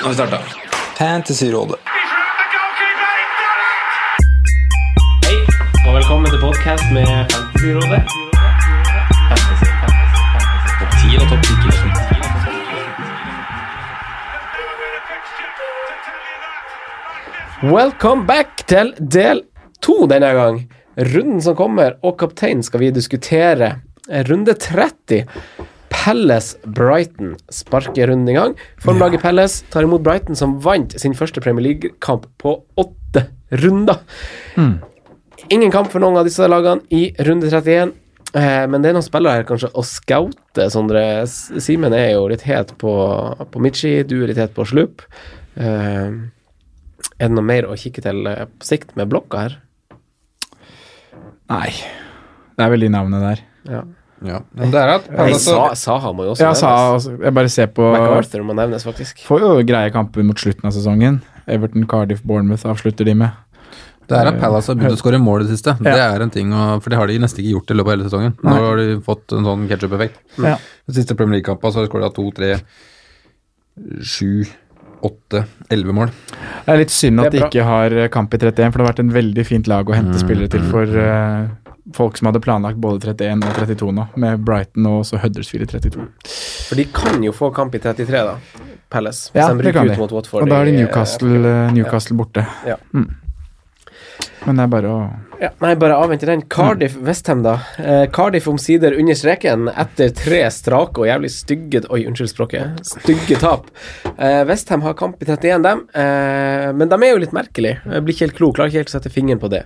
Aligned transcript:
Nå 0.00 0.06
har 0.06 0.10
vi 0.10 0.14
starta. 0.14 0.38
Fantasyrådet. 0.98 1.76
Hei, 5.26 5.34
og 5.88 5.94
velkommen 5.94 6.30
til 6.32 6.40
podcast 6.40 6.86
med 6.94 7.04
Fantasyrådet. 7.28 8.00
Fantasy, 9.28 9.68
fantasy, 9.82 10.20
fantasy. 10.32 10.72
Topp 10.80 10.92
10 11.02 11.20
og 11.20 11.26
topp 11.28 11.42
10 17.60 17.68
Welcome 17.74 18.24
back 18.26 18.64
til 18.72 18.96
del 18.96 19.44
to 19.84 20.06
denne 20.08 20.32
gang. 20.32 20.64
Runden 20.96 21.44
som 21.44 21.56
kommer, 21.60 22.00
og 22.00 22.16
kaptein 22.24 22.64
skal 22.64 22.80
vi 22.86 22.90
diskutere. 22.96 23.74
Runde 24.08 24.54
30. 24.56 25.26
Pelles 26.00 26.54
Brighton 26.64 27.34
sparker 27.52 28.08
runden 28.08 28.32
i 28.32 28.36
gang. 28.36 28.54
Formlaget 28.80 29.20
Pelles 29.20 29.58
tar 29.72 29.84
imot 29.84 30.00
Brighton, 30.00 30.38
som 30.38 30.56
vant 30.64 30.94
sin 30.96 31.12
første 31.16 31.42
Premier 31.44 31.66
League-kamp 31.66 32.24
på 32.40 32.54
åtte 32.80 33.26
runder. 33.60 34.00
Ingen 35.52 35.72
kamp 35.74 35.90
for 35.92 36.00
noen 36.00 36.16
av 36.16 36.24
disse 36.28 36.48
lagene 36.48 36.86
i 36.94 37.10
runde 37.26 37.50
31. 37.52 37.92
Eh, 38.32 38.64
men 38.70 38.80
det 38.80 38.90
er 38.90 38.96
noen 38.96 39.04
spillere 39.04 39.42
her 39.42 39.48
kanskje 39.48 39.72
å 39.76 39.84
scoute, 39.84 40.70
Sondre. 40.72 41.04
Simen 41.28 41.92
er 41.96 42.14
jo 42.14 42.28
litt 42.32 42.46
het 42.48 42.72
på, 42.80 42.94
på 43.52 43.62
Michi, 43.62 43.98
du 44.06 44.22
er 44.22 44.30
litt 44.32 44.40
het 44.40 44.56
på 44.56 44.64
Slup. 44.70 45.04
Eh, 45.60 46.08
er 47.20 47.28
det 47.28 47.34
noe 47.34 47.44
mer 47.44 47.68
å 47.68 47.76
kikke 47.76 48.08
til 48.08 48.24
eh, 48.30 48.46
på 48.48 48.72
sikt 48.72 48.96
med 48.96 49.10
blokka 49.12 49.44
her? 49.44 49.60
Nei. 51.50 51.72
Det 52.56 52.64
er 52.64 52.72
vel 52.72 52.88
de 52.88 52.94
navnene 52.94 53.26
der. 53.26 53.48
Ja. 53.68 53.88
Ja. 54.22 54.40
Men 54.52 54.70
det 54.72 54.80
er 54.82 54.90
at 54.98 55.06
Nei, 55.08 55.30
altså, 55.32 55.54
Sa, 55.80 55.94
han 56.04 56.16
må 56.16 56.26
jo 56.26 56.34
også 56.34 56.44
Jeg 56.44 56.56
sa 56.60 56.70
altså, 56.92 57.14
Jeg 57.24 57.32
bare 57.38 57.48
ser 57.48 57.70
på 57.72 57.86
MacArthur 57.94 58.42
må 58.44 58.52
nevnes, 58.58 58.84
faktisk. 58.84 59.22
Får 59.24 59.40
jo 59.46 59.52
greie 59.64 59.92
kamper 59.94 60.26
mot 60.28 60.36
slutten 60.36 60.68
av 60.68 60.74
sesongen. 60.76 61.22
Everton, 61.48 61.86
Cardiff, 61.88 62.20
Bournemouth 62.22 62.66
avslutter 62.68 63.08
de 63.08 63.14
med. 63.22 63.30
det 64.10 64.18
er 64.18 64.26
at 64.32 64.40
Palace 64.42 64.68
har 64.68 64.76
begynt 64.76 64.92
å 64.98 65.00
skåre 65.00 65.18
mål 65.22 65.44
i 65.44 65.48
det 65.48 65.56
siste. 65.56 65.72
Det 65.80 65.96
er 65.96 66.20
en 66.20 66.30
ting, 66.34 66.50
å- 66.52 66.80
For 66.82 66.90
det 66.90 66.98
har 66.98 67.06
de 67.06 67.18
nesten 67.22 67.40
ikke 67.44 67.54
gjort 67.56 67.70
i 67.70 67.74
løpet 67.78 67.88
av 67.92 67.96
hele 67.96 68.08
sesongen. 68.10 68.32
Nå 68.42 68.50
Nei. 68.50 68.60
har 68.68 68.76
de 68.76 69.00
fått 69.06 69.32
en 69.38 69.44
sånn 69.48 69.68
ketsjup-effekt. 69.70 70.18
Ja. 70.38 70.56
Den 70.86 70.94
siste 71.00 71.14
Premier 71.16 71.38
League-kampen 71.40 71.70
så 71.72 71.80
har 71.80 71.86
de 71.86 71.92
skåra 71.92 72.12
to, 72.12 72.30
tre, 72.36 72.56
sju, 74.04 74.44
åtte, 75.00 75.44
elleve 75.72 75.94
mål. 75.96 76.10
Det 76.66 76.74
er 76.74 76.80
litt 76.82 76.92
synd 76.92 77.22
at 77.22 77.30
er 77.30 77.38
de 77.38 77.44
ikke 77.46 77.64
har 77.64 77.94
eh, 78.02 78.08
kamp 78.12 78.34
i 78.34 78.40
31, 78.42 78.72
for 78.72 78.78
det 78.80 78.84
har 78.84 78.92
vært 78.92 79.02
en 79.04 79.14
veldig 79.14 79.44
fint 79.48 79.70
lag 79.70 79.88
å 79.88 79.94
hente 79.96 80.18
Mm, 80.18 80.22
spillere 80.26 80.50
til 80.52 80.60
mm. 80.66 80.70
for 80.74 80.98
eh, 81.06 81.46
folk 81.96 82.18
som 82.18 82.30
hadde 82.30 82.42
planlagt 82.44 82.80
både 82.82 83.12
31 83.12 83.46
og 83.46 83.56
32 83.60 83.92
nå, 83.96 84.06
med 84.20 84.44
Brighton 84.46 84.86
og 84.90 85.00
også 85.04 85.20
Huddersfield 85.22 85.66
i 85.68 85.70
32. 85.72 86.06
For 86.68 86.80
de 86.80 86.86
kan 86.94 87.24
jo 87.24 87.32
få 87.36 87.50
kamp 87.54 87.74
i 87.74 87.82
33, 87.82 88.24
da. 88.28 88.66
Palace. 88.90 89.30
Hvis 89.32 89.42
Ja, 89.42 89.54
de 89.54 89.66
rykker 89.68 89.92
ut 89.92 89.98
mot 89.98 90.12
Watford. 90.18 90.42
Og 90.42 90.50
da 90.50 90.60
er 90.60 90.70
de 90.70 90.74
eh, 90.74 90.80
Newcastle, 90.82 91.42
eh, 91.46 91.72
Newcastle 91.74 92.16
borte. 92.18 92.46
Ja. 92.66 92.76
Mm. 92.92 93.08
Men 94.46 94.56
det 94.56 94.64
er 94.64 94.70
bare 94.72 94.92
å 94.92 95.00
Ja, 95.40 95.48
nei, 95.62 95.70
bare 95.80 95.96
avvente 95.96 96.26
den. 96.28 96.42
Cardiff-Westham, 96.52 97.40
da. 97.44 97.54
Eh, 97.80 98.02
Cardiff 98.12 98.44
omsider 98.50 98.92
under 99.00 99.16
streken 99.16 99.70
etter 99.72 100.10
tre 100.12 100.42
strake 100.52 101.00
og 101.00 101.08
jævlig 101.08 101.30
stygge 101.32 101.80
Oi, 101.88 102.02
unnskyld 102.10 102.28
språket. 102.34 102.82
Stygge 102.84 103.38
tap. 103.40 103.70
Eh, 104.18 104.42
Westham 104.48 104.84
har 104.84 104.98
kamp 105.00 105.22
i 105.22 105.24
31, 105.24 105.64
dem. 105.64 105.80
Eh, 105.96 106.66
men 106.76 106.92
de 106.92 106.98
er 107.00 107.14
jo 107.14 107.22
litt 107.24 107.32
merkelige. 107.36 107.80
Jeg 107.88 108.04
blir 108.04 108.16
ikke 108.16 108.26
helt 108.26 108.36
klok, 108.36 108.54
klarer 108.58 108.74
ikke 108.74 108.82
helt 108.82 108.92
å 108.92 108.96
sette 108.98 109.14
fingeren 109.14 109.40
på 109.40 109.48
det. 109.52 109.62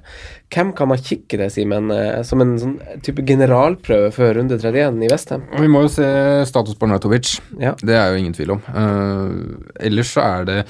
Hvem 0.55 0.71
kan 0.79 0.93
man 0.93 1.03
kikke 1.03 1.43
det, 1.43 1.51
Simen, 1.57 1.91
eh, 1.91 2.23
som 2.23 2.41
en 2.47 2.55
sånn 2.63 2.79
type 3.03 3.27
generalprøve 3.27 4.15
før 4.15 4.39
runde 4.39 4.61
31 4.63 5.03
i 5.03 5.11
Westham? 5.11 5.43
Vi 5.59 5.67
må 5.75 5.83
jo 5.89 5.95
se 5.99 6.07
status 6.47 6.79
på 6.79 6.87
Natovic. 6.87 7.41
Ja. 7.59 7.75
Det 7.83 7.99
er 7.99 8.13
jo 8.15 8.23
ingen 8.23 8.39
tvil 8.39 8.55
om. 8.59 8.63
Eh, 8.71 9.87
ellers 9.91 10.15
så 10.15 10.23
er 10.23 10.51
det 10.53 10.61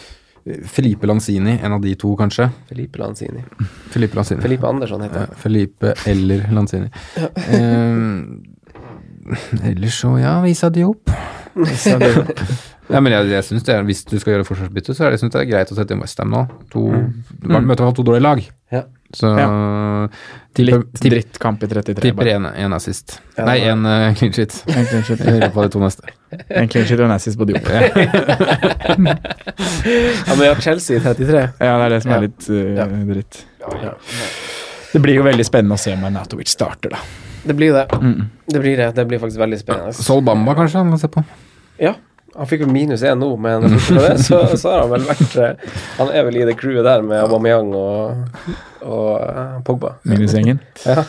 Felipe 0.69 1.07
Lanzini, 1.09 1.55
en 1.63 1.73
av 1.73 1.81
de 1.81 1.95
to, 1.97 2.11
kanskje. 2.21 2.51
Felipe 2.69 2.99
Lanzini. 3.01 3.41
Felipe 3.95 4.17
Lanzini. 4.19 4.43
Felipe 4.45 4.67
Andersson 4.69 5.01
heter 5.07 5.21
Ja, 5.23 5.27
han. 5.31 5.37
Felipe 5.41 5.95
eller 6.07 6.45
Lanzini. 6.53 6.91
Eh, 7.17 7.97
ellers 9.71 9.97
så, 10.01 10.19
ja, 10.21 10.35
Visa 10.45 10.69
Diop. 10.71 11.11
Ja, 12.93 13.01
men 13.01 13.15
jeg, 13.15 13.31
jeg 13.33 13.45
synes 13.47 13.63
det 13.65 13.73
er, 13.75 13.83
Hvis 13.89 14.03
du 14.05 14.19
skal 14.21 14.35
gjøre 14.35 14.45
forsvarsbytte, 14.45 14.93
så 14.93 15.07
er 15.07 15.11
det, 15.15 15.19
synes 15.23 15.33
det 15.33 15.41
er 15.41 15.47
greit 15.49 15.71
å 15.73 15.77
sette 15.79 15.95
inn 15.97 16.03
Westham 16.05 16.29
nå. 16.35 16.43
To, 16.75 16.83
Du 17.41 17.47
møter 17.49 17.63
i 17.63 17.67
hvert 17.71 17.81
fall 17.87 17.95
to 17.97 18.05
dårlige 18.05 18.25
lag. 18.27 18.43
Ja. 18.75 18.83
Så 19.15 19.31
tipper, 20.55 20.65
litt 20.65 20.93
tipper, 20.99 21.15
drittkamp 21.15 21.63
i 21.63 21.69
33. 21.71 22.03
tipper 22.03 22.31
én 22.35 22.47
en, 22.47 22.55
en 22.67 22.77
assist. 22.77 23.17
Ja, 23.37 23.47
Nei, 23.49 23.57
én 23.63 23.79
en 23.79 23.87
uh, 23.87 24.15
clean 24.19 24.35
sheet. 24.35 24.57
En 24.71 24.87
clean 24.91 25.05
sheet. 25.07 25.23
I 25.25 25.37
løpet 25.39 25.57
av 25.57 25.67
de 25.67 25.73
to 25.75 25.83
neste. 25.83 26.15
En 26.61 26.69
clean 26.69 26.87
sheet 26.89 26.99
og 26.99 27.07
en 27.07 27.15
assist 27.15 27.39
på 27.39 27.47
Diop. 27.47 27.69
Ja, 27.71 27.83
men 29.07 30.41
vi 30.41 30.49
har 30.49 30.61
Chelsea 30.63 30.99
i 30.99 31.03
33. 31.05 31.45
Ja, 31.61 31.77
det 31.79 31.85
er 31.85 31.95
det 31.95 32.01
som 32.03 32.15
er 32.17 32.25
litt 32.27 32.49
uh, 32.51 32.63
Ja. 32.81 32.89
dritt. 33.13 33.45
Det 34.95 35.03
blir 35.03 35.19
jo 35.19 35.27
veldig 35.27 35.47
spennende 35.47 35.79
å 35.79 35.83
se 35.83 35.95
om 35.95 36.03
Natovic 36.15 36.51
starter, 36.51 36.95
da. 36.95 36.99
Det 37.45 37.55
blir 37.59 37.75
det. 37.75 37.87
Mm. 38.01 38.27
Det 38.47 38.61
blir 38.61 38.77
det. 38.79 38.91
Det 38.97 39.05
blir 39.11 39.19
faktisk 39.23 39.41
veldig 39.43 39.59
spennende. 39.61 39.93
Sol 39.99 40.23
Bamba, 40.27 40.55
kanskje, 40.59 40.79
han 40.83 40.93
kan 40.95 41.03
se 41.03 41.11
på. 41.13 41.25
Ja, 41.83 41.95
han 42.35 42.49
fikk 42.51 42.65
jo 42.65 42.71
minus 42.73 43.05
én 43.07 43.21
nå, 43.21 43.31
men 43.41 43.69
det, 43.99 44.19
så, 44.25 44.43
så 44.59 44.73
har 44.73 44.85
han 44.85 44.93
vel 44.95 45.07
vært 45.07 45.37
eh, 45.39 45.79
Han 46.01 46.11
er 46.11 46.27
vel 46.27 46.41
i 46.41 46.47
det 46.49 46.57
crewet 46.59 46.87
der 46.87 47.05
med 47.07 47.23
Aubameyang 47.23 47.71
og, 47.79 48.43
og 48.83 49.09
eh, 49.23 49.57
Pogba. 49.67 49.97
Minusgjengen. 50.09 50.63
Ja. 50.85 51.05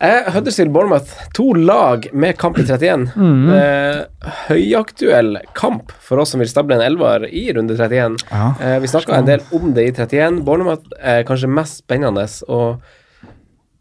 Eh, 0.00 0.28
Huddersfield 0.30 0.70
Bournemouth, 0.70 1.10
to 1.34 1.54
lag 1.58 2.06
med 2.12 2.36
kamp 2.38 2.58
i 2.58 2.62
31. 2.62 3.08
Mm. 3.16 3.48
Eh, 3.50 4.30
høyaktuell 4.46 5.40
kamp 5.58 5.90
for 5.98 6.22
oss 6.22 6.30
som 6.30 6.42
vil 6.42 6.50
stable 6.50 6.76
en 6.78 6.84
elver 6.84 7.26
i 7.26 7.48
runde 7.56 7.74
31. 7.74 8.20
Ja. 8.30 8.52
Eh, 8.62 8.76
vi 8.84 8.90
snakka 8.92 9.16
en 9.18 9.26
del 9.26 9.42
om 9.50 9.72
det 9.74 9.88
i 9.88 9.92
31. 9.96 10.44
Bournemouth 10.46 10.94
er 11.02 11.26
kanskje 11.26 11.50
mest 11.50 11.82
spennende. 11.82 12.28
Og 12.46 12.78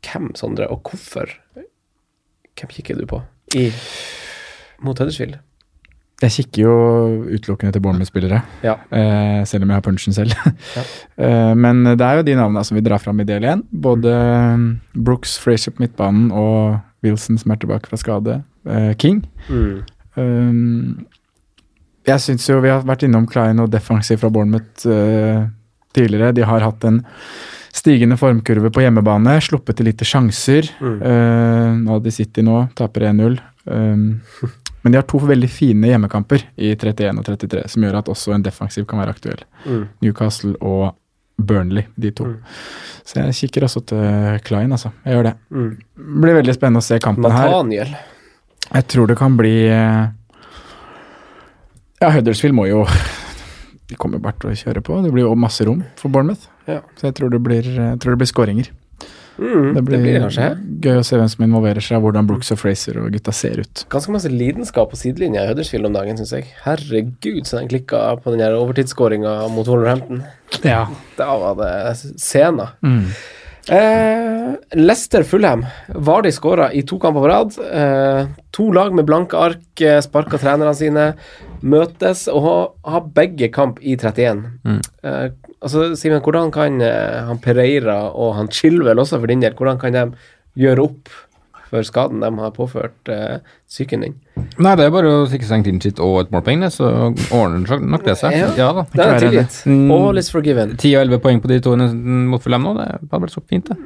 hvem, 0.08 0.32
Sondre, 0.40 0.72
og 0.74 0.90
hvorfor? 0.90 1.38
Hvem 2.58 2.74
kikker 2.74 2.98
du 2.98 3.06
på 3.06 3.22
i 3.54 3.70
mot 4.82 4.98
Huddersfield? 4.98 5.38
Jeg 6.18 6.34
kikker 6.34 6.64
jo 6.64 6.76
utelukkende 7.30 7.76
til 7.76 7.82
Bournemouth-spillere, 7.86 8.40
Ja. 8.66 8.74
eh, 8.90 9.44
selv 9.46 9.64
om 9.64 9.70
jeg 9.70 9.78
har 9.78 9.84
punchen 9.86 10.14
selv. 10.14 10.34
Ja. 10.74 10.82
eh, 11.26 11.54
men 11.54 11.84
det 11.84 12.02
er 12.02 12.18
jo 12.18 12.24
de 12.26 12.34
navnene 12.40 12.64
som 12.66 12.74
vi 12.80 12.82
drar 12.82 12.98
fram 13.04 13.22
i 13.22 13.28
del 13.28 13.46
én. 13.46 13.62
Både 13.70 14.10
um, 14.56 14.80
Brooks, 14.96 15.38
Frazier 15.38 15.76
på 15.76 15.86
midtbanen 15.86 16.32
og 16.34 16.80
Wilson 17.06 17.38
som 17.38 17.54
er 17.54 17.62
tilbake 17.62 17.86
fra 17.92 18.00
skade. 18.02 18.40
Eh, 18.66 18.96
King. 18.98 19.22
Mm. 19.50 19.84
Um, 20.18 21.06
jeg 22.08 22.24
syns 22.24 22.50
jo 22.50 22.62
vi 22.64 22.72
har 22.72 22.82
vært 22.88 23.06
innom 23.06 23.28
Klein 23.30 23.62
og 23.62 23.70
defensiv 23.70 24.18
fra 24.24 24.32
Bournemouth 24.34 24.88
eh, 24.90 25.46
tidligere. 25.94 26.34
De 26.34 26.46
har 26.48 26.66
hatt 26.66 26.86
en 26.88 27.04
stigende 27.78 28.18
formkurve 28.18 28.72
på 28.74 28.82
hjemmebane, 28.82 29.38
sluppet 29.44 29.78
til 29.78 29.92
lite 29.92 30.08
sjanser. 30.08 30.72
Mm. 30.82 30.98
Eh, 30.98 31.74
nå 31.84 31.94
hadde 31.94 32.10
de 32.10 32.16
City 32.16 32.42
nå, 32.42 32.64
taper 32.80 33.12
1-0. 33.12 33.38
Um, 33.70 34.08
men 34.88 34.94
de 34.94 35.02
har 35.02 35.04
to 35.04 35.20
veldig 35.20 35.48
fine 35.52 35.90
hjemmekamper 35.90 36.46
i 36.56 36.70
31 36.72 37.18
og 37.20 37.26
33, 37.28 37.64
som 37.74 37.84
gjør 37.84 37.98
at 38.00 38.08
også 38.14 38.32
en 38.32 38.46
defensiv 38.46 38.86
kan 38.88 39.02
være 39.02 39.12
aktuell. 39.18 39.42
Mm. 39.66 39.82
Newcastle 40.06 40.54
og 40.64 40.94
Burnley, 41.36 41.84
de 42.00 42.12
to. 42.16 42.30
Mm. 42.30 42.38
Så 43.04 43.20
jeg 43.20 43.36
kikker 43.42 43.66
også 43.68 43.82
til 43.92 44.40
Klein, 44.48 44.72
altså. 44.72 44.94
Jeg 45.04 45.18
gjør 45.18 45.28
det. 45.28 45.34
Mm. 45.52 45.68
Blir 46.24 46.38
veldig 46.40 46.56
spennende 46.56 46.80
å 46.80 46.88
se 46.88 47.02
kampen 47.04 47.28
her. 47.36 47.52
Nathaniel. 47.52 47.92
Jeg 48.70 48.88
tror 48.96 49.12
det 49.12 49.18
kan 49.20 49.36
bli 49.36 49.54
eh, 49.68 50.08
Ja, 52.00 52.14
Huddersfield 52.16 52.56
må 52.56 52.66
jo 52.68 52.82
De 53.92 53.96
kommer 54.00 54.24
bare 54.24 54.40
til 54.40 54.54
å 54.54 54.58
kjøre 54.64 54.86
på. 54.88 55.02
Det 55.04 55.12
blir 55.12 55.28
jo 55.28 55.36
masse 55.36 55.68
rom 55.68 55.84
for 56.00 56.16
Bournemouth. 56.16 56.48
Ja. 56.68 56.80
Så 56.96 57.10
jeg 57.10 57.20
tror 57.20 57.36
det 57.36 57.44
blir, 57.44 57.68
jeg 57.68 58.00
tror 58.00 58.16
det 58.16 58.24
blir 58.24 58.32
skåringer. 58.32 58.72
Mm, 59.38 59.74
Det 59.76 59.84
blir, 59.84 59.98
det 59.98 60.04
blir 60.04 60.20
kanskje. 60.26 60.50
Gøy 60.84 61.00
å 61.00 61.06
se 61.06 61.18
hvem 61.20 61.30
som 61.32 61.46
involverer 61.46 61.84
seg, 61.84 62.02
hvordan 62.04 62.28
Brooks 62.30 62.54
og 62.56 62.62
Fraser 62.62 63.00
og 63.02 63.14
gutta 63.16 63.34
ser 63.36 63.62
ut. 63.64 63.86
Ganske 63.94 64.14
masse 64.14 64.32
lidenskap 64.32 64.92
på 64.92 65.00
sidelinja 65.00 65.46
i 65.46 65.52
Huddersfield 65.52 65.90
om 65.90 65.98
dagen, 65.98 66.20
syns 66.20 66.36
jeg. 66.36 66.52
Herregud, 66.66 67.44
så 67.48 67.60
den 67.60 67.72
klikka 67.72 68.04
på 68.22 68.34
den 68.34 68.44
der 68.44 68.58
overtidsskåringa 68.60 69.40
mot 69.54 69.70
Wolverhampton. 69.70 70.24
Ja. 70.64 70.86
Da 71.18 71.34
var 71.42 71.58
det 71.60 71.74
scener. 72.22 72.78
Eh, 73.68 74.54
Lester 74.80 75.24
Fulham. 75.28 75.66
Vardy 75.88 76.32
skåra 76.32 76.70
i 76.72 76.86
to 76.88 77.00
kamper 77.00 77.26
på 77.26 77.28
rad. 77.28 77.58
Eh, 77.74 78.30
to 78.56 78.70
lag 78.72 78.96
med 78.96 79.06
blanke 79.06 79.38
ark, 79.38 79.82
eh, 79.82 80.00
sparka 80.02 80.40
trenerne 80.40 80.76
sine, 80.76 81.10
møtes 81.62 82.28
og 82.32 82.42
har, 82.46 82.64
har 82.94 83.10
begge 83.18 83.52
kamp 83.52 83.82
i 83.82 83.98
31. 83.98 84.46
Eh, 85.04 85.30
altså, 85.60 85.90
Simen, 86.00 86.24
hvordan 86.24 86.52
kan 86.54 86.80
eh, 86.82 87.28
han 87.28 87.44
Pereira 87.44 88.00
og 88.14 88.36
han 88.38 88.52
Chilwell 88.54 89.04
også 89.04 89.20
for 89.20 89.28
din 89.28 89.44
del, 89.44 89.58
hvordan 89.58 89.82
kan 89.82 89.98
de 89.98 90.06
gjøre 90.58 90.86
opp 90.90 91.16
for 91.68 91.84
skaden 91.84 92.22
de 92.24 92.30
har 92.40 92.54
påført 92.56 93.12
eh, 93.12 93.40
psyken 93.68 94.06
din? 94.06 94.16
Nei, 94.62 94.74
det 94.80 94.88
er 94.88 94.94
bare 94.94 95.12
å 95.12 95.26
seg 95.28 95.44
en 95.44 95.66
clean 95.66 95.82
og 96.06 96.20
et 96.22 96.34
målpoeng, 96.34 96.64
det, 96.64 96.72
så 96.76 96.92
ordner 97.36 97.66
det 97.68 97.80
nok 97.92 98.06
det 98.06 98.16
seg. 98.22 98.38
Ja. 98.38 98.52
Ja 98.60 98.68
da. 98.78 98.86
Det 98.94 99.08
er 99.08 99.24
tilgitt. 99.26 99.58
Mm. 99.68 99.92
All 99.98 100.22
is 100.22 100.32
forgiven. 100.32 100.76
10 100.78 100.96
og 100.96 101.08
11 101.08 101.24
poeng 101.26 101.42
på 101.44 101.52
de 101.52 101.60
to 101.64 101.76
mot 101.76 102.44
Fulham 102.44 102.70
nå, 102.70 102.76
det 102.80 102.88
hadde 102.94 103.24
vært 103.26 103.36
så 103.36 103.44
fint, 103.44 103.72
det. 103.72 103.78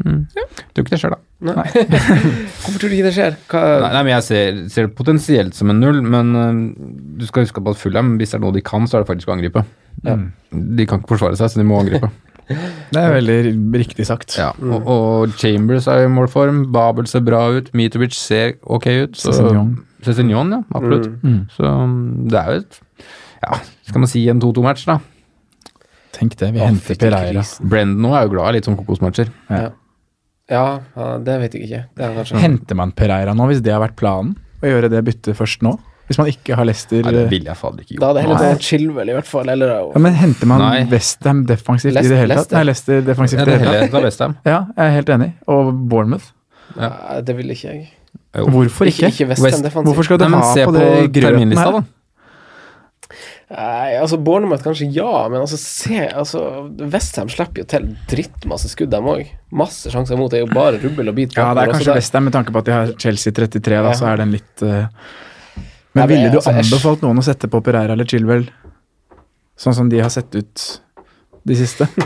Mm. 0.00 0.24
Tror 0.72 0.86
ikke 0.86 0.94
det 0.94 1.00
skjer, 1.02 1.14
da. 1.14 1.20
Hvorfor 1.50 2.78
tror 2.80 2.88
du 2.88 2.96
ikke 2.96 3.08
det 3.10 3.14
skjer? 3.16 3.36
Nei, 3.52 3.90
nei 3.94 4.02
men 4.06 4.12
Jeg 4.14 4.26
ser, 4.26 4.62
ser 4.72 4.88
det 4.88 4.96
potensielt 4.96 5.56
som 5.56 5.72
en 5.72 5.80
null, 5.82 6.00
men 6.02 6.32
uh, 6.36 6.88
du 7.20 7.26
skal 7.28 7.46
huske 7.46 7.62
på 7.62 7.74
at 7.74 7.80
Fulham, 7.80 8.16
hvis 8.20 8.32
det 8.32 8.40
er 8.40 8.44
noe 8.46 8.56
de 8.56 8.64
kan, 8.64 8.88
så 8.88 8.98
er 8.98 9.04
det 9.04 9.12
faktisk 9.12 9.30
å 9.30 9.36
angripe. 9.36 9.64
De 10.00 10.88
kan 10.88 11.02
ikke 11.02 11.14
forsvare 11.14 11.38
seg, 11.38 11.52
så 11.52 11.62
de 11.62 11.68
må 11.68 11.78
angripe. 11.84 12.10
Det 12.50 12.98
er 12.98 13.12
veldig 13.14 13.38
riktig 13.78 14.06
sagt. 14.08 14.34
Ja, 14.38 14.50
og, 14.58 14.88
og 14.90 15.34
Chambers 15.38 15.86
er 15.90 16.04
i 16.04 16.10
målform, 16.10 16.64
Babel 16.74 17.06
ser 17.10 17.22
bra 17.26 17.44
ut, 17.54 17.70
Mitovic 17.78 18.16
ser 18.18 18.56
ok 18.66 18.88
ut. 19.04 19.20
Sessignon, 19.20 20.50
ja, 20.56 20.60
absolutt. 20.74 21.10
Så 21.54 21.68
um, 21.68 21.96
det 22.30 22.40
er 22.40 22.50
jo 22.54 22.62
et 22.64 22.80
Ja, 23.40 23.58
skal 23.88 24.02
man 24.02 24.10
si 24.10 24.24
en 24.32 24.40
2-2-match, 24.42 24.86
da. 24.88 24.98
Tenk 26.16 26.34
det, 26.40 26.50
vi 26.56 26.60
Å, 26.60 26.66
henter 26.66 26.98
Pereira. 27.00 27.44
Brendan 27.62 28.10
er 28.16 28.26
jo 28.26 28.34
glad 28.34 28.50
i 28.50 28.58
litt 28.58 28.66
sånn 28.68 28.78
kokosmatcher. 28.80 29.30
ja, 29.50 29.70
ja, 30.50 30.64
det 31.22 31.36
vet 31.44 31.54
jeg 31.54 31.68
ikke. 31.68 31.84
Det 31.96 32.08
er 32.10 32.42
Henter 32.42 32.78
man 32.80 32.92
Pereira 32.98 33.36
nå, 33.36 33.46
hvis 33.52 33.62
det 33.64 33.72
har 33.76 33.84
vært 33.84 33.96
planen? 34.00 34.34
Å 34.60 34.68
gjøre 34.68 34.90
det 34.92 35.00
byttet 35.06 35.38
først 35.38 35.62
nå? 35.64 35.76
Hvis 36.10 36.18
man 36.18 36.26
ikke 36.32 36.56
har 36.58 36.66
Leicester 36.66 37.04
Nei, 37.06 37.12
det 37.14 37.20
ville 37.30 37.46
jeg 37.52 37.58
fader 37.60 37.84
ikke 37.84 38.00
Da 38.02 38.08
hadde 38.10 38.22
jeg 38.22 38.26
heller 38.26 38.40
tatt 38.42 38.64
Chilwell, 38.66 39.12
i 39.12 39.14
hvert 39.14 39.28
fall. 39.30 39.52
Eller 39.52 39.70
ja, 39.76 39.84
Men 40.02 40.16
henter 40.18 40.50
man 40.50 40.64
Nei. 40.64 40.80
Westham 40.90 41.44
defensivt 41.46 41.94
i 42.00 42.02
det 42.10 42.18
hele 42.18 42.38
tatt? 42.40 42.50
Nei, 42.56 42.64
Leicester 42.66 43.04
defensivt 43.06 43.44
i 43.44 43.46
det 43.46 43.60
hele 43.62 43.76
tatt. 43.84 43.92
ta 43.94 44.02
Westham. 44.08 44.34
Ja, 44.48 44.58
jeg 44.74 44.88
er 44.88 44.96
helt 44.98 45.12
enig. 45.14 45.30
Og 45.54 45.70
Bournemouth. 45.92 46.32
Nei, 46.74 46.90
det 47.26 47.36
vil 47.38 47.54
ikke 47.54 47.70
jeg. 47.76 47.86
Hvorfor 48.34 48.90
ikke? 48.90 49.08
Ikke, 49.10 49.24
ikke 49.24 49.46
West 49.46 49.70
Ham 49.74 49.86
Hvorfor 49.86 50.06
skal 50.06 50.18
du 50.20 50.26
Nei, 50.26 50.32
men 50.34 50.44
ha 50.44 50.66
på 50.66 50.74
det 50.76 51.22
terminlista, 51.22 51.70
da. 51.78 51.80
Nei, 53.50 53.96
altså 53.98 54.14
Bournemouth 54.22 54.62
kanskje 54.62 54.86
ja, 54.94 55.24
men 55.30 55.42
altså 55.42 55.56
se 55.58 56.04
altså 56.06 56.42
Westham 56.92 57.30
slipper 57.32 57.64
jo 57.64 57.66
til 57.72 57.88
drittmasse 58.12 58.70
skudd, 58.70 58.92
dem 58.92 59.08
òg. 59.10 59.24
Masse 59.58 59.90
sjanser 59.90 60.14
imot. 60.14 60.30
Det 60.30 60.38
er 60.38 60.44
jo 60.44 60.52
bare 60.54 60.78
rubbel 60.78 61.10
og 61.10 61.16
bit. 61.18 61.34
Ja, 61.34 61.48
det 61.58 61.64
er 61.64 61.72
kanskje 61.74 61.88
så 61.90 61.96
Westham 61.98 62.28
med 62.28 62.36
tanke 62.36 62.54
på 62.54 62.62
at 62.62 62.68
de 62.70 62.76
har 62.76 62.92
Chelsea 63.02 63.34
33, 63.34 63.74
da, 63.74 63.90
Ja. 63.90 63.96
så 63.98 64.06
er 64.12 64.22
den 64.22 64.36
litt 64.36 64.62
eh, 64.62 64.86
Nei, 64.86 64.94
Men 65.98 66.08
ville 66.10 66.28
du 66.30 66.38
altså, 66.38 66.52
anbefalt 66.54 67.02
noen 67.02 67.18
å 67.18 67.24
sette 67.26 67.48
på 67.50 67.60
Pereira 67.66 67.96
eller 67.96 68.06
Chilwell, 68.08 68.46
sånn 69.58 69.74
som 69.76 69.88
de 69.90 69.98
har 70.02 70.12
sett 70.14 70.34
ut 70.38 70.66
de 71.48 71.56
siste? 71.56 71.86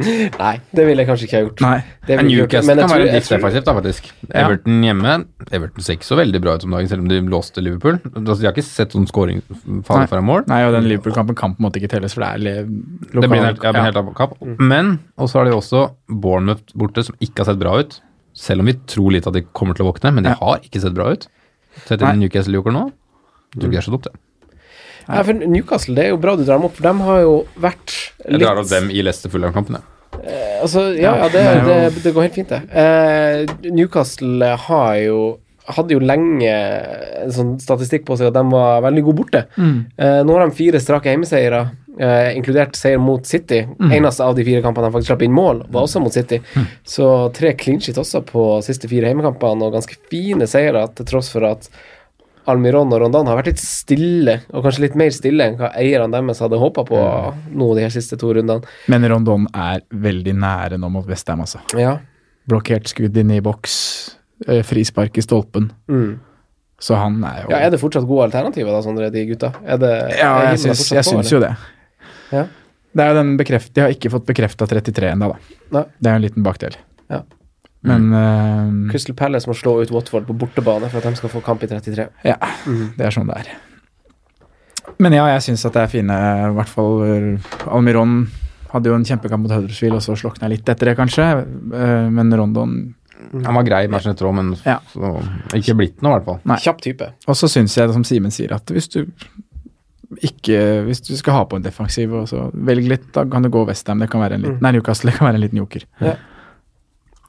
Nei, 0.00 0.54
det 0.72 0.84
ville 0.88 1.02
jeg 1.02 1.08
kanskje 1.10 1.26
ikke 1.26 1.36
ha 1.36 1.42
gjort. 1.44 1.60
Nei. 1.62 1.78
Det. 2.08 2.16
Newcastle 2.24 2.74
kan 2.78 2.88
være 2.90 3.04
litt 3.10 3.26
defensivt, 3.28 3.66
da, 3.68 3.74
faktisk. 3.76 4.06
Ja. 4.30 4.46
Everton 4.46 4.78
hjemme 4.86 5.16
Everton 5.52 5.84
ser 5.84 5.98
ikke 5.98 6.08
så 6.08 6.16
veldig 6.16 6.40
bra 6.40 6.54
ut 6.56 6.64
om 6.64 6.72
dagen, 6.76 6.88
selv 6.88 7.04
om 7.04 7.10
de 7.10 7.18
låste 7.32 7.60
Liverpool. 7.64 7.98
Altså, 8.08 8.38
de 8.40 8.48
har 8.48 8.54
ikke 8.56 8.64
sett 8.66 8.96
sånn 8.96 9.04
scoring 9.10 9.42
falle 9.86 10.06
fra 10.10 10.22
mål. 10.24 10.46
Nei, 10.50 10.62
og 10.66 10.72
den 10.76 10.88
Liverpool-kampen 10.88 11.36
kan 11.38 11.52
på 11.56 11.60
en 11.60 11.66
måte 11.68 11.82
ikke 11.82 11.92
telles, 11.92 12.16
for 12.16 12.24
det 12.24 12.30
er 12.32 12.44
le- 12.46 12.54
Det 12.64 13.18
lokal... 13.18 13.28
blir 13.34 13.42
en 13.42 13.48
helt, 13.50 13.60
ja, 13.60 13.72
det 13.72 13.76
blir 13.76 13.82
en 13.82 13.88
helt 13.90 14.00
av 14.00 14.06
annen 14.08 14.18
kamp. 14.22 14.38
Men 14.72 14.94
også 15.20 15.40
har 15.42 15.50
de 15.50 15.56
også 15.58 15.84
Bournemouth 16.24 16.72
borte, 16.80 17.04
som 17.10 17.20
ikke 17.20 17.44
har 17.44 17.50
sett 17.52 17.60
bra 17.60 17.76
ut. 17.84 17.98
Selv 18.40 18.64
om 18.64 18.72
vi 18.72 18.76
tror 18.88 19.12
litt 19.18 19.28
at 19.28 19.36
de 19.36 19.44
kommer 19.52 19.76
til 19.76 19.84
å 19.84 19.90
våkne, 19.92 20.14
men 20.16 20.24
de 20.28 20.32
har 20.40 20.64
ikke 20.64 20.80
sett 20.82 20.96
bra 20.96 21.10
ut. 21.12 21.28
Sett 21.84 22.00
inn 22.00 22.24
Newcastle 22.24 22.56
Joker 22.56 22.72
nå. 23.54 23.60
Tror 23.60 23.68
ikke 23.68 23.76
det 23.76 23.82
er 23.82 23.88
så 23.88 23.94
dumt, 23.96 24.08
det. 24.10 24.16
Ja, 25.10 25.22
for 25.26 25.34
Newcastle, 25.34 25.94
det 25.96 26.04
er 26.04 26.12
jo 26.12 26.20
bra 26.22 26.36
du 26.38 26.44
drar 26.44 26.60
dem 26.60 26.68
opp, 26.68 26.76
for 26.78 26.86
de 26.86 27.06
har 27.08 27.20
jo 27.24 27.34
vært 27.58 27.94
Jeg 28.28 28.38
drar 28.44 28.60
opp 28.60 28.68
dem 28.70 28.90
i 28.94 29.02
Leicester 29.02 29.32
Fulham-kampene. 29.32 29.80
Eh, 30.22 30.48
Altså, 30.60 30.90
ja, 30.92 31.14
ja 31.16 31.28
det, 31.32 31.42
det 31.64 31.76
det, 31.96 32.02
det 32.04 32.10
går 32.12 32.26
helt 32.28 32.34
fint, 32.36 32.50
det. 32.52 32.60
Eh, 32.76 33.70
Newcastle 33.72 34.50
har 34.68 34.96
jo 35.06 35.20
hadde 35.70 35.94
jo 35.94 36.00
lenge 36.02 36.50
en 36.50 37.30
sånn 37.34 37.50
statistikk 37.62 38.02
på 38.08 38.16
seg 38.18 38.30
at 38.30 38.34
de 38.34 38.42
var 38.50 38.80
veldig 38.82 39.02
gode 39.06 39.20
borte. 39.20 39.42
Eh, 39.56 40.20
nå 40.26 40.34
har 40.34 40.42
de 40.48 40.56
fire 40.58 40.80
strake 40.82 41.12
hjemmeseiere, 41.12 41.60
eh, 42.00 42.30
inkludert 42.34 42.74
seier 42.78 42.98
mot 42.98 43.24
City. 43.28 43.60
Eneste 43.78 44.24
av 44.26 44.34
de 44.34 44.44
fire 44.48 44.64
kampene 44.64 44.88
de 44.88 44.96
faktisk 44.96 45.12
slapp 45.12 45.22
inn 45.22 45.36
mål, 45.36 45.62
var 45.70 45.86
også 45.86 46.02
mot 46.02 46.12
City. 46.12 46.40
Så 46.84 47.06
tre 47.36 47.52
clean 47.54 47.78
shit 47.80 48.00
også 48.02 48.24
på 48.26 48.48
siste 48.66 48.90
fire 48.90 49.12
hjemmekampene, 49.12 49.68
og 49.68 49.76
ganske 49.78 49.96
fine 50.10 50.48
seire 50.50 50.88
til 50.98 51.06
tross 51.12 51.30
for 51.32 51.46
at 51.52 51.70
Almiron 52.48 52.92
og 52.94 53.02
Rondan 53.02 53.28
har 53.28 53.36
vært 53.36 53.52
litt 53.52 53.62
stille, 53.62 54.38
og 54.54 54.64
kanskje 54.64 54.86
litt 54.86 54.96
mer 54.98 55.12
stille 55.14 55.44
enn 55.44 55.58
hva 55.58 55.72
eierne 55.78 56.08
deres 56.14 56.40
hadde 56.40 56.60
håpa 56.60 56.84
på 56.88 57.00
nå 57.52 57.68
de 57.76 57.84
her 57.84 57.92
siste 57.92 58.16
to 58.20 58.32
rundene. 58.36 58.64
Men 58.90 59.04
Rondon 59.12 59.46
er 59.52 59.84
veldig 59.90 60.34
nære 60.40 60.78
nå 60.80 60.88
mot 60.92 61.06
Westham, 61.08 61.44
altså. 61.44 61.60
Ja. 61.78 61.98
Blokkert 62.50 62.88
skudd 62.90 63.16
inn 63.20 63.32
i 63.34 63.42
boks, 63.44 63.74
eh, 64.48 64.62
frispark 64.66 65.20
i 65.20 65.24
stolpen. 65.24 65.70
Mm. 65.90 66.18
Så 66.80 66.96
han 66.96 67.18
er 67.28 67.42
jo 67.42 67.50
Ja, 67.52 67.58
Er 67.66 67.70
det 67.70 67.80
fortsatt 67.80 68.06
gode 68.08 68.30
alternativer, 68.30 68.72
da, 68.72 68.80
Sondre, 68.80 69.10
de 69.12 69.26
gutta? 69.28 69.52
Det, 69.60 69.90
Ja, 70.16 70.50
jeg 70.50 70.62
syns, 70.62 70.86
jeg 70.88 71.04
på, 71.04 71.10
syns 71.12 71.30
jo 71.30 71.40
det. 71.42 71.52
Ja. 72.32 72.46
Det 72.96 73.04
er 73.04 73.12
jo 73.12 73.18
den 73.20 73.36
bekreft, 73.36 73.74
De 73.74 73.84
har 73.84 73.92
ikke 73.92 74.10
fått 74.10 74.24
bekrefta 74.26 74.66
33 74.66 75.12
ennå, 75.12 75.28
da. 75.34 75.58
Nei. 75.76 75.84
Det 76.00 76.08
er 76.08 76.16
jo 76.16 76.20
en 76.22 76.24
liten 76.24 76.46
bakdel. 76.46 76.78
Ja. 77.10 77.20
Men 77.88 78.10
eh, 78.12 78.90
Crystal 78.92 79.16
Palace 79.16 79.48
må 79.48 79.54
slå 79.56 79.78
ut 79.80 79.90
Watford 79.94 80.26
på 80.28 80.36
bortebane 80.36 80.90
for 80.92 81.00
at 81.00 81.08
de 81.08 81.16
skal 81.16 81.32
få 81.32 81.40
kamp 81.44 81.62
i 81.64 81.70
33. 81.70 82.08
ja, 82.28 82.36
det 82.98 83.06
er 83.06 83.14
sånn 83.14 83.30
det 83.30 83.38
er. 83.40 83.50
Men 85.00 85.14
ja, 85.16 85.24
jeg 85.36 85.46
syns 85.46 85.64
at 85.68 85.76
det 85.76 85.82
er 85.84 85.90
fine 85.92 86.12
I 86.12 86.52
hvert 86.56 86.68
fall 86.72 87.02
eh, 87.06 87.50
Almiron 87.72 88.24
hadde 88.70 88.90
jo 88.90 88.94
en 88.98 89.04
kjempekamp 89.06 89.42
mot 89.46 89.52
Huddersfield, 89.54 89.96
og 89.98 90.02
så 90.04 90.14
slokna 90.18 90.48
litt 90.52 90.68
etter 90.70 90.90
det, 90.90 90.96
kanskje. 90.98 91.24
Uh, 91.72 92.06
Men 92.14 92.30
Rondon 92.38 92.74
Han 93.32 93.56
var 93.56 93.64
grei 93.66 93.80
i 93.86 93.90
matchen 93.90 94.12
etter 94.12 94.28
òg, 94.28 94.36
men 94.36 94.52
Ja. 94.62 94.76
så, 94.92 95.10
ikke 95.58 95.74
blitt 95.80 96.04
noe, 96.04 96.12
i 96.12 96.14
hvert 96.18 96.28
fall. 96.28 96.38
Nei. 96.46 96.58
Kjapp 96.62 96.84
type. 96.84 97.08
Og 97.26 97.34
så 97.38 97.50
syns 97.50 97.74
jeg, 97.76 97.90
som 97.96 98.04
Simen 98.06 98.30
sier, 98.30 98.54
at 98.54 98.70
hvis 98.70 98.86
du 98.94 99.00
ikke 100.26 100.60
Hvis 100.86 101.02
du 101.06 101.12
skal 101.18 101.36
ha 101.36 101.42
på 101.46 101.58
en 101.58 101.62
defensiv, 101.66 102.14
og 102.14 102.28
så 102.30 102.48
velg 102.54 102.86
litt, 102.90 103.10
da 103.14 103.24
kan 103.30 103.42
du 103.42 103.50
gå 103.52 103.64
Westham. 103.68 104.00
Det 104.02 104.10
kan 104.10 104.22
være 104.22 104.38
en 104.38 104.46
liten 104.46 104.62
Nei, 104.62 104.72
Newcastle 104.76 105.10
det 105.10 105.18
kan 105.18 105.28
være 105.28 105.38
en 105.38 105.44
liten 105.44 105.60
joker. 105.62 105.84
Ja, 106.02 106.14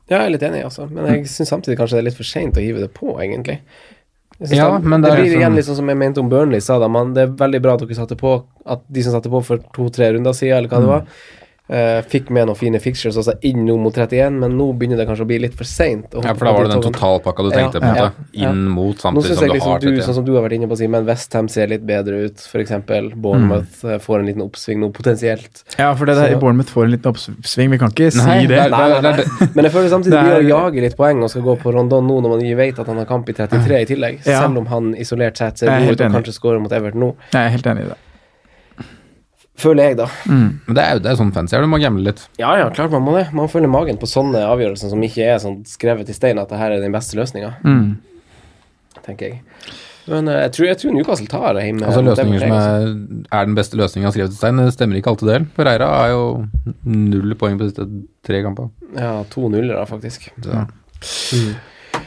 jeg 0.09 0.19
er 0.25 0.29
litt 0.33 0.43
enig, 0.43 0.63
altså. 0.65 0.87
Men 0.91 1.05
jeg 1.07 1.25
syns 1.31 1.49
samtidig 1.53 1.77
kanskje 1.79 1.97
det 1.97 2.01
er 2.01 2.07
litt 2.09 2.17
for 2.17 2.27
seint 2.27 2.57
å 2.57 2.63
hive 2.63 2.79
det 2.83 2.91
på, 2.93 3.13
egentlig. 3.21 3.59
Ja, 4.41 4.71
det, 4.79 4.87
men 4.89 5.01
det, 5.03 5.11
det 5.11 5.17
blir 5.19 5.29
sånn- 5.29 5.39
igjen 5.43 5.55
litt 5.55 5.65
sånn 5.67 5.75
som 5.77 5.89
jeg 5.91 5.97
mente 6.01 6.19
om 6.23 6.29
Burnley 6.31 6.61
sa 6.65 6.79
da, 6.81 6.87
man, 6.89 7.13
det 7.13 7.27
er 7.27 7.35
veldig 7.37 7.61
bra 7.61 7.75
at 7.77 7.83
dere 7.83 7.93
satte 7.99 8.15
på 8.17 8.31
At 8.65 8.81
de 8.89 9.03
som 9.05 9.13
satte 9.13 9.29
på 9.29 9.41
for 9.45 9.61
to-tre 9.75 10.11
runder 10.15 10.33
siden, 10.33 10.57
eller 10.57 10.69
hva 10.71 10.79
det 10.81 10.89
var, 10.89 11.05
eh, 11.71 12.01
fikk 12.11 12.29
med 12.33 12.49
noen 12.49 12.57
fine 12.59 12.79
fixtures 12.83 13.17
også 13.21 13.37
inn 13.47 13.63
nå 13.65 13.77
mot 13.81 13.95
31, 13.95 14.37
men 14.43 14.55
nå 14.59 14.67
begynner 14.77 14.99
det 14.99 15.07
kanskje 15.09 15.25
å 15.25 15.29
bli 15.31 15.39
litt 15.45 15.55
for 15.57 15.67
seint. 15.69 16.11
Ja, 16.13 16.33
for 16.35 16.47
da 16.49 16.53
var 16.55 16.67
det 16.67 16.73
den 16.75 16.83
totalpakka 16.85 17.45
du 17.47 17.51
tenkte 17.55 17.81
på, 17.81 17.87
en 17.87 17.95
Ja, 17.95 18.09
måte. 18.09 18.27
ja. 18.33 18.51
Inn 18.51 18.65
mot 18.71 18.99
samtidig 19.01 19.37
som 19.37 19.45
jeg 19.45 19.51
du 19.51 19.55
liksom 19.55 19.71
har 19.71 19.79
du, 19.79 19.87
31. 19.91 20.05
sånn 20.07 20.17
som 20.19 20.27
du 20.27 20.33
har 20.35 20.45
vært 20.45 20.57
inne 20.57 20.69
på, 20.71 20.77
Simen, 20.81 21.07
Westham 21.07 21.49
ser 21.51 21.71
litt 21.71 21.85
bedre 21.87 22.25
ut, 22.27 22.43
f.eks. 22.51 22.75
Bournemouth 23.15 23.81
mm. 23.85 23.99
får 24.03 24.19
en 24.19 24.29
liten 24.29 24.45
oppsving 24.45 24.81
nå, 24.83 24.91
potensielt. 24.95 25.63
Ja, 25.77 25.93
for 25.95 26.05
det 26.05 26.17
der, 26.19 26.35
Så- 26.35 26.39
Bournemouth 26.43 26.71
får 26.71 26.85
en 26.85 26.91
liten 26.97 27.11
oppsving. 27.11 27.71
Vi 27.71 27.81
kan 27.81 27.95
ikke 27.95 28.11
Nei, 28.19 28.41
si 28.41 28.47
det. 28.47 28.57
det 28.57 28.69
Nei, 28.71 28.89
nei, 28.89 29.01
nei. 29.01 29.49
Men 29.55 29.65
jeg 29.65 29.73
føler 29.73 29.89
samtidig 29.89 30.11
Det 30.11 30.23
mye 30.27 30.37
jager 30.41 30.51
å 30.51 30.59
jage 30.65 30.85
litt 30.85 30.97
poeng 30.97 31.23
og 31.23 31.29
skal 31.33 31.41
gå 31.47 31.57
på 31.61 31.73
Rondon 31.73 32.07
nå 32.07 32.19
når 32.21 32.35
man 32.35 32.45
vet 32.57 32.79
at 32.79 32.87
han 32.87 32.97
har 32.97 33.05
kamp 33.09 33.29
i 33.29 33.33
33 33.33 33.81
i 33.81 33.85
tillegg, 33.85 34.21
Ja. 34.25 34.41
selv 34.43 34.57
om 34.57 34.65
han 34.67 34.93
isolert 34.95 35.37
sett 35.37 35.57
ser 35.59 35.69
er 35.69 35.85
god 35.85 35.93
ut 35.93 36.01
og 36.01 36.15
kanskje 36.19 36.35
skårer 36.35 36.61
mot 36.61 36.71
Everton 36.71 36.99
nå. 37.01 37.15
Jeg 37.31 37.45
er 37.45 37.49
helt 37.49 37.65
enig 37.71 37.85
i 37.85 37.91
det. 37.93 37.99
Føler 39.61 39.91
jeg, 39.91 39.97
da. 39.99 40.07
Men 40.27 40.73
det 40.73 40.81
er 40.83 40.95
jo 40.97 41.01
det 41.05 41.11
er 41.11 41.17
sånn 41.19 41.31
fancy 41.35 41.59
du 41.61 41.67
må 41.69 41.77
gamble 41.81 42.07
litt. 42.09 42.23
Ja 42.41 42.55
ja, 42.57 42.69
klart 42.73 42.91
man 42.95 43.03
må 43.05 43.13
det. 43.19 43.27
Man 43.37 43.49
følger 43.51 43.69
magen 43.69 43.99
på 44.01 44.09
sånne 44.09 44.41
avgjørelser 44.49 44.89
som 44.93 45.03
ikke 45.05 45.27
er 45.35 45.37
sånn 45.43 45.59
skrevet 45.69 46.09
i 46.09 46.15
stein 46.17 46.39
at 46.41 46.49
det 46.49 46.57
her 46.61 46.73
er 46.75 46.81
den 46.81 46.95
beste 46.95 47.17
løsninga, 47.19 47.53
Mm. 47.61 47.97
tenker 49.05 49.27
jeg. 49.29 49.41
Men 50.09 50.25
uh, 50.27 50.33
jeg 50.47 50.51
tror, 50.55 50.65
jeg 50.65 50.77
tror 50.81 50.93
Newcastle 50.95 51.27
tar 51.29 51.53
det 51.53 51.63
hjemme. 51.67 51.85
Altså 51.85 52.01
Løsninger 52.01 52.41
som 52.41 52.53
er, 52.57 52.87
er 53.37 53.45
den 53.45 53.57
beste 53.59 53.77
løsninga 53.77 54.09
skrevet 54.15 54.33
i 54.33 54.39
stein, 54.39 54.57
det 54.57 54.73
stemmer 54.73 54.97
ikke 54.97 55.11
alltid 55.13 55.29
del. 55.29 55.45
Pereira 55.55 55.89
er 56.07 56.13
jo 56.15 56.23
null 56.89 57.35
poeng 57.37 57.59
på 57.59 57.67
de 57.67 57.69
siste 57.69 57.85
tre 58.25 58.41
kamper. 58.45 58.71
Ja, 58.97 59.11
to 59.29 59.45
nuller, 59.53 59.75
da, 59.77 59.85
faktisk. 59.85 60.25
Mm. 60.41 61.53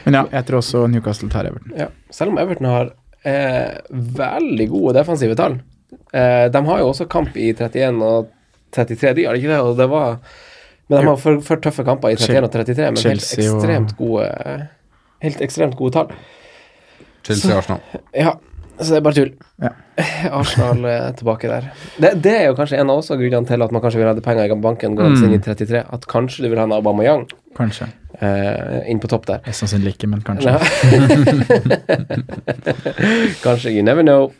Men 0.05 0.19
ja, 0.19 0.25
jeg 0.35 0.45
tror 0.49 0.59
også 0.59 0.83
Newcastle 0.91 1.31
tar 1.31 1.47
Everton. 1.49 1.71
Ja, 1.79 1.87
selv 2.13 2.35
om 2.35 2.41
Everton 2.43 2.67
har 2.69 2.91
eh, 3.23 3.79
veldig 3.89 4.67
gode 4.75 4.97
defensive 4.99 5.39
tall. 5.39 5.57
Eh, 6.13 6.47
de 6.53 6.61
har 6.69 6.79
jo 6.79 6.89
også 6.91 7.07
kamp 7.11 7.35
i 7.37 7.51
31 7.53 8.01
og 8.05 8.29
33, 8.75 9.13
de 9.17 9.25
har 9.25 9.35
ikke 9.39 9.51
det. 9.53 9.59
Og 9.61 9.77
det 9.77 9.89
var 9.91 10.17
Men 10.89 10.99
de 11.01 11.05
har 11.07 11.15
for, 11.17 11.39
for 11.41 11.55
tøffe 11.57 11.83
kamper 11.87 12.09
i 12.13 12.15
31 12.19 12.43
og 12.45 12.51
33, 12.53 12.91
men 12.93 13.03
helt 13.09 13.23
ekstremt 13.39 13.95
gode 13.97 14.27
Helt 15.23 15.39
ekstremt 15.41 15.75
gode 15.79 15.93
tall. 15.95 16.11
Chelsea 17.25 17.51
og 17.55 17.57
Arsenal. 17.63 17.79
Ja, 18.13 18.33
så 18.77 18.91
det 18.91 18.97
er 18.99 19.05
bare 19.07 19.15
tull. 19.17 19.31
Ja. 19.63 19.69
Arsenal 20.39 20.83
er 20.85 21.15
tilbake 21.17 21.47
der. 21.49 21.69
Det, 21.97 22.11
det 22.21 22.33
er 22.35 22.45
jo 22.51 22.55
kanskje 22.59 22.77
en 22.83 22.91
av 22.91 22.99
også 23.01 23.17
grunnene 23.17 23.47
til 23.49 23.63
at 23.65 23.71
man 23.73 23.81
kanskje 23.81 24.01
vil 24.03 24.09
ha 24.11 24.13
penger 24.21 24.51
i 24.53 24.57
banken 24.61 24.93
gående 24.99 25.17
Mm. 25.23 25.31
inn 25.31 25.39
i 25.39 25.41
33. 25.41 25.81
At 25.95 26.05
kanskje 26.11 26.43
du 26.45 26.49
vil 26.51 26.59
ha 26.61 26.67
en 26.67 26.75
Aubameyang 26.75 27.25
Kanskje. 27.57 27.87
eh, 28.21 28.83
inn 28.91 28.99
på 28.99 29.07
topp 29.09 29.25
der. 29.31 29.39
Mest 29.47 29.63
sannsynlig 29.63 29.95
ikke, 29.95 30.11
men 30.11 30.21
kanskje. 30.27 30.53
Kanskje. 33.43 33.71
You 33.71 33.83
never 33.83 34.03
know. 34.03 34.31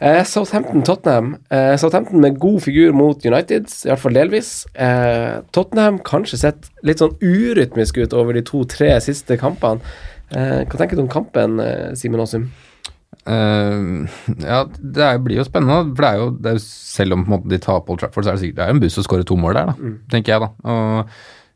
Eh, 0.00 0.22
Southampton-Tottenham. 0.26 1.36
Eh, 1.50 1.76
Southampton 1.76 2.20
med 2.20 2.38
god 2.42 2.60
figur 2.64 2.92
mot 2.92 3.26
United, 3.26 3.70
i 3.84 3.90
hvert 3.90 4.02
fall 4.02 4.16
delvis. 4.16 4.52
Eh, 4.74 5.40
Tottenham 5.54 6.00
kanskje 6.04 6.40
sett 6.40 6.70
litt 6.82 7.02
sånn 7.02 7.14
urytmisk 7.22 8.00
ut 8.02 8.16
over 8.16 8.34
de 8.34 8.44
to-tre 8.46 8.92
siste 9.04 9.38
kampene. 9.40 9.80
Eh, 10.34 10.64
hva 10.66 10.80
tenker 10.80 10.98
du 10.98 11.04
om 11.04 11.12
kampen, 11.12 11.60
eh, 11.60 11.92
Simen 11.98 12.20
Aasum? 12.20 12.48
Uh, 13.24 14.04
ja, 14.42 14.64
det 14.66 15.04
er, 15.04 15.20
blir 15.22 15.38
jo 15.38 15.46
spennende. 15.46 15.94
For 15.94 16.04
det 16.04 16.10
er 16.10 16.18
jo, 16.20 16.26
det 16.42 16.50
er 16.50 16.58
jo 16.58 16.64
selv 16.66 17.16
om 17.16 17.24
på 17.24 17.30
en 17.30 17.36
måte, 17.38 17.52
de 17.52 17.60
taper 17.62 17.94
Old 17.94 18.02
Trafford, 18.02 18.26
så 18.26 18.32
er 18.32 18.36
det 18.36 18.44
sikkert 18.44 18.58
det 18.58 18.64
er 18.64 18.72
jo 18.72 18.76
en 18.76 18.82
buss 18.82 18.98
som 18.98 19.06
skårer 19.06 19.28
to 19.28 19.38
mål 19.40 19.56
der, 19.56 19.70
da, 19.70 19.94
tenker 20.12 20.34
jeg 20.34 20.44
da. 20.44 20.50
Og 20.74 21.14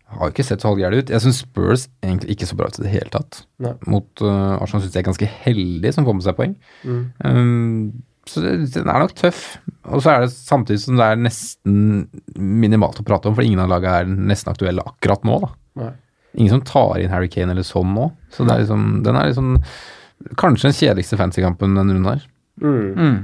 har 0.09 0.31
jo 0.31 0.33
ikke 0.33 0.47
sett 0.47 0.63
så 0.65 0.71
halvgæren 0.71 1.03
ut. 1.03 1.11
Jeg 1.13 1.21
syns 1.21 1.43
Spurs 1.45 1.89
egentlig 2.01 2.37
ikke 2.37 2.49
så 2.49 2.57
bra 2.57 2.71
ut 2.71 2.79
i 2.79 2.85
det 2.87 2.93
hele 2.95 3.13
tatt. 3.13 3.43
Nei. 3.61 3.75
Mot 3.93 4.23
uh, 4.25 4.57
Arsenal 4.57 4.85
syns 4.85 4.95
jeg 4.97 5.03
er 5.03 5.11
ganske 5.11 5.29
heldig 5.45 5.93
som 5.93 6.07
får 6.09 6.17
med 6.17 6.25
seg 6.25 6.39
poeng. 6.39 6.55
Um, 7.21 7.91
så 8.29 8.43
den 8.45 8.89
er 8.89 9.03
nok 9.03 9.15
tøff. 9.19 9.43
Og 9.89 10.03
så 10.05 10.13
er 10.13 10.25
det 10.25 10.33
samtidig 10.35 10.81
som 10.83 10.99
det 11.01 11.07
er 11.07 11.21
nesten 11.21 11.79
minimalt 12.37 13.01
å 13.01 13.07
prate 13.07 13.31
om, 13.31 13.37
for 13.39 13.47
ingen 13.47 13.63
av 13.65 13.71
lagene 13.73 14.03
er 14.03 14.11
nesten 14.33 14.53
aktuelle 14.53 14.85
akkurat 14.87 15.25
nå, 15.29 15.39
da. 15.47 15.51
Nei. 15.83 15.93
Ingen 16.39 16.59
som 16.59 16.65
tar 16.69 17.01
inn 17.01 17.11
Harry 17.11 17.31
Kane 17.33 17.55
eller 17.55 17.65
sånn 17.67 17.95
nå. 17.97 18.11
Så 18.35 18.45
det 18.45 18.55
er 18.55 18.63
liksom, 18.67 18.85
den 19.07 19.17
er 19.17 19.31
liksom 19.31 19.55
kanskje 20.39 20.69
den 20.69 20.77
kjedeligste 20.77 21.19
fancykampen 21.21 21.77
denne 21.79 21.95
runden 21.97 22.13
her, 22.17 22.27
Mm. 22.59 22.87
Mm. 22.99 23.19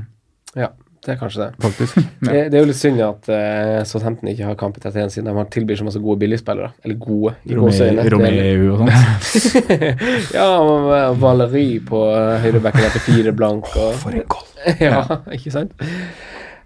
Ja, 0.55 0.69
det 1.05 1.13
er 1.15 1.19
kanskje 1.21 1.43
det. 1.45 1.49
faktisk. 1.61 1.97
Det, 2.25 2.37
det 2.51 2.57
er 2.57 2.63
jo 2.63 2.69
litt 2.71 2.79
synd 2.79 3.01
at 3.05 3.27
uh, 3.29 3.83
Southampton 3.85 4.31
ikke 4.31 4.47
har 4.49 4.57
kamp 4.61 4.79
i 4.79 4.81
31 4.81 5.13
siden 5.13 5.29
de 5.29 5.35
har 5.37 5.49
tilbyr 5.53 5.77
så 5.81 5.85
masse 5.87 6.01
gode 6.01 6.23
billigspillere. 6.23 6.71
Eller 6.85 6.97
gode, 7.01 7.35
Romeu 7.51 8.71
og 8.73 8.81
sånt. 8.81 9.75
ja, 10.39 10.47
og 10.57 11.19
Valeri 11.21 11.67
på 11.85 12.01
uh, 12.09 12.39
høyrebacken 12.45 12.89
etter 12.89 13.05
fire 13.05 13.35
blank. 13.37 13.69
Og, 13.77 13.93
For 14.01 14.17
en 14.17 14.25
goal! 14.33 14.49
ja, 14.87 15.03
ikke 15.37 15.53
sant? 15.53 15.77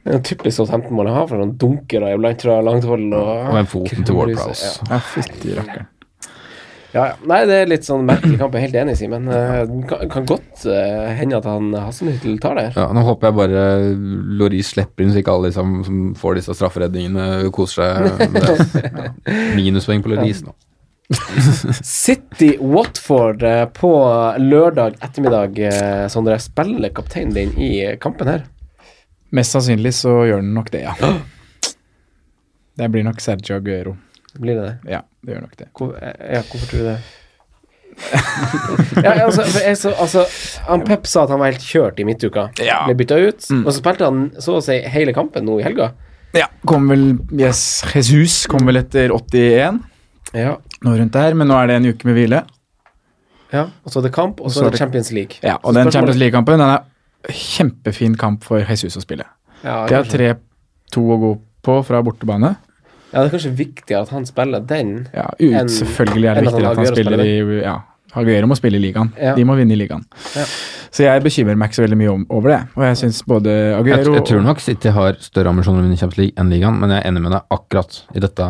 Det 0.09 0.15
er 0.15 0.25
typisk 0.25 0.61
Southampton-mål 0.61 1.11
å 1.11 1.15
ha, 1.19 1.27
for 1.29 1.43
noen 1.43 1.57
dunkere 1.61 2.15
iblant 2.15 2.47
fra 2.47 2.61
langt 2.65 2.87
hold. 2.89 3.11
Og, 3.13 3.33
Og 3.51 3.59
en 3.61 3.71
foten 3.75 4.07
til 4.07 4.17
Ward 4.17 4.37
Prowse. 4.39 4.77
Ja. 4.87 4.95
Ja, 4.95 5.01
fytti 5.17 5.57
rakkeren. 5.59 5.91
Ja, 6.95 7.03
ja. 7.11 7.15
Nei, 7.29 7.43
det 7.45 7.57
er 7.63 7.67
litt 7.69 7.85
sånn 7.85 8.07
merkelig 8.09 8.39
kamp, 8.41 8.55
jeg 8.57 8.63
er 8.63 8.67
helt 8.69 8.77
enig, 8.81 8.95
Simen. 8.97 9.27
Uh, 9.29 9.67
kan, 9.91 10.07
kan 10.09 10.25
godt 10.31 10.63
uh, 10.65 11.11
hende 11.19 11.37
at 11.37 11.45
han 11.49 11.67
Hasselnyttel 11.77 12.39
tar 12.41 12.57
det 12.57 12.65
her. 12.71 12.79
Ja, 12.81 12.87
nå 12.97 13.03
håper 13.05 13.29
jeg 13.29 13.37
bare 13.37 13.65
Loris 14.41 14.71
slipper 14.73 15.05
inn, 15.05 15.13
så 15.13 15.21
ikke 15.21 15.35
alle 15.35 15.51
liksom, 15.51 15.75
som 15.85 15.99
får 16.17 16.39
disse 16.41 16.57
strafferedningene, 16.57 17.27
koser 17.53 17.93
seg. 18.09 18.33
med- 18.33 18.49
Ja. 19.29 19.45
Minuspoeng 19.59 20.01
på 20.05 20.15
Loris 20.15 20.41
nå. 20.47 20.55
City 21.85 22.55
Watford 22.61 23.43
uh, 23.45 23.67
på 23.77 23.93
lørdag 24.41 24.97
ettermiddag, 25.05 25.61
Sondre. 26.13 26.41
Spiller 26.41 26.93
kapteinen 26.97 27.37
din 27.37 27.53
i 27.61 27.71
kampen 28.01 28.29
her? 28.33 28.47
Mest 29.37 29.53
sannsynlig 29.53 29.93
så 29.97 30.23
gjør 30.29 30.41
den 30.41 30.55
nok 30.57 30.71
det, 30.73 30.87
ja. 30.89 31.13
Det 32.79 32.87
blir 32.95 33.05
nok 33.05 33.21
Sergio 33.21 33.59
Aguero. 33.61 33.97
Blir 34.37 34.59
det 34.59 34.65
det? 34.67 34.93
Ja, 34.93 35.01
det 35.25 35.35
gjør 35.35 35.41
nok 35.47 35.57
det. 35.57 35.69
Hvor, 35.79 35.95
ja, 36.03 36.43
hvorfor 36.51 36.67
tror 36.71 36.79
du 36.85 36.89
det? 36.91 36.99
ja, 39.03 39.13
altså, 39.25 39.43
for 39.49 39.65
jeg 39.65 39.77
så, 39.81 39.91
altså, 39.99 40.25
han 40.69 40.85
Pep 40.87 41.07
sa 41.11 41.25
at 41.25 41.33
han 41.35 41.41
var 41.41 41.51
helt 41.51 41.65
kjørt 41.67 41.99
i 41.99 42.07
midtuka. 42.07 42.49
Ja. 42.63 42.83
Ble 42.87 42.95
bytta 43.01 43.19
ut. 43.25 43.49
Og 43.65 43.71
så 43.73 43.79
spilte 43.81 44.07
han 44.07 44.29
så 44.43 44.59
å 44.59 44.63
si 44.65 44.77
hele 44.93 45.15
kampen 45.17 45.49
nå 45.49 45.59
i 45.59 45.65
helga. 45.67 45.91
Ja, 46.37 46.47
kom 46.69 46.91
vel 46.93 47.07
Yes, 47.33 47.63
Jesus 47.95 48.43
kom 48.53 48.67
vel 48.69 48.77
etter 48.83 49.11
81, 49.17 49.81
Ja. 50.37 50.59
noe 50.85 50.99
rundt 51.01 51.15
der, 51.17 51.35
men 51.35 51.49
nå 51.49 51.57
er 51.57 51.71
det 51.71 51.77
en 51.81 51.89
uke 51.89 52.05
med 52.11 52.19
hvile. 52.19 52.43
ja. 53.51 53.65
Og 53.83 53.91
så 53.91 53.99
er 54.03 54.09
det 54.11 54.13
kamp, 54.15 54.41
og 54.45 54.53
så 54.53 54.67
er 54.67 54.71
det 54.77 54.79
Champions 54.79 55.11
League. 55.11 55.41
Ja, 55.43 55.57
og 55.63 55.75
den 55.75 55.91
Champions 55.91 56.21
League-kampen 56.21 56.61
den 56.61 56.69
er 56.69 57.33
kjempefin 57.33 58.15
kamp 58.21 58.45
for 58.45 58.61
Jesus 58.61 58.97
å 58.97 59.03
spille. 59.03 59.25
Ja, 59.65 59.87
De 59.89 59.95
har. 59.97 60.05
3-2 60.05 61.03
å 61.03 61.19
gå 61.25 61.33
på 61.65 61.79
fra 61.89 62.03
bortebane. 62.05 62.55
Ja, 63.13 63.21
det 63.23 63.27
er 63.27 63.35
kanskje 63.37 63.55
viktigere 63.57 64.03
at 64.05 64.11
han 64.15 64.27
spiller 64.29 64.65
den. 64.69 64.97
Ja, 65.15 65.29
ut, 65.39 65.53
Enn- 65.53 65.71
selvfølgelig 65.73 66.29
er 66.29 66.35
det 66.41 66.49
viktigere 66.49 66.73
at 66.75 66.83
han 66.83 66.91
spiller 66.93 67.25
i 67.25 67.63
ja, 67.63 67.77
Aguero 68.19 68.49
må 68.49 68.57
spille 68.57 68.79
i 68.79 68.83
ligaen. 68.83 69.13
Ja. 69.21 69.35
De 69.37 69.45
må 69.45 69.57
vinne 69.59 69.75
i 69.77 69.79
ligaen. 69.81 70.05
Ja. 70.37 70.45
Så 70.89 71.05
jeg 71.05 71.23
bekymrer 71.25 71.59
meg 71.61 71.69
ikke 71.69 71.81
så 71.83 71.85
veldig 71.85 71.99
mye 72.01 72.13
om, 72.15 72.23
over 72.33 72.55
det. 72.55 72.61
Og 72.79 72.85
jeg 72.87 73.01
syns 73.03 73.19
både 73.29 73.53
Jeg, 73.53 73.75
Aguero 73.83 74.15
jeg 74.17 74.25
tror 74.31 74.47
nok 74.47 74.63
City 74.65 74.93
har 74.97 75.19
større 75.21 75.53
ambisjoner 75.53 75.83
om 75.83 75.85
å 75.85 75.89
vinne 75.89 76.01
Champions 76.01 76.23
League 76.23 76.41
enn 76.41 76.53
ligaen, 76.53 76.79
men 76.81 76.95
jeg 76.95 77.03
er 77.05 77.11
enig 77.11 77.25
med 77.27 77.37
deg 77.37 77.59
akkurat 77.59 78.01
i 78.17 78.25
dette. 78.25 78.49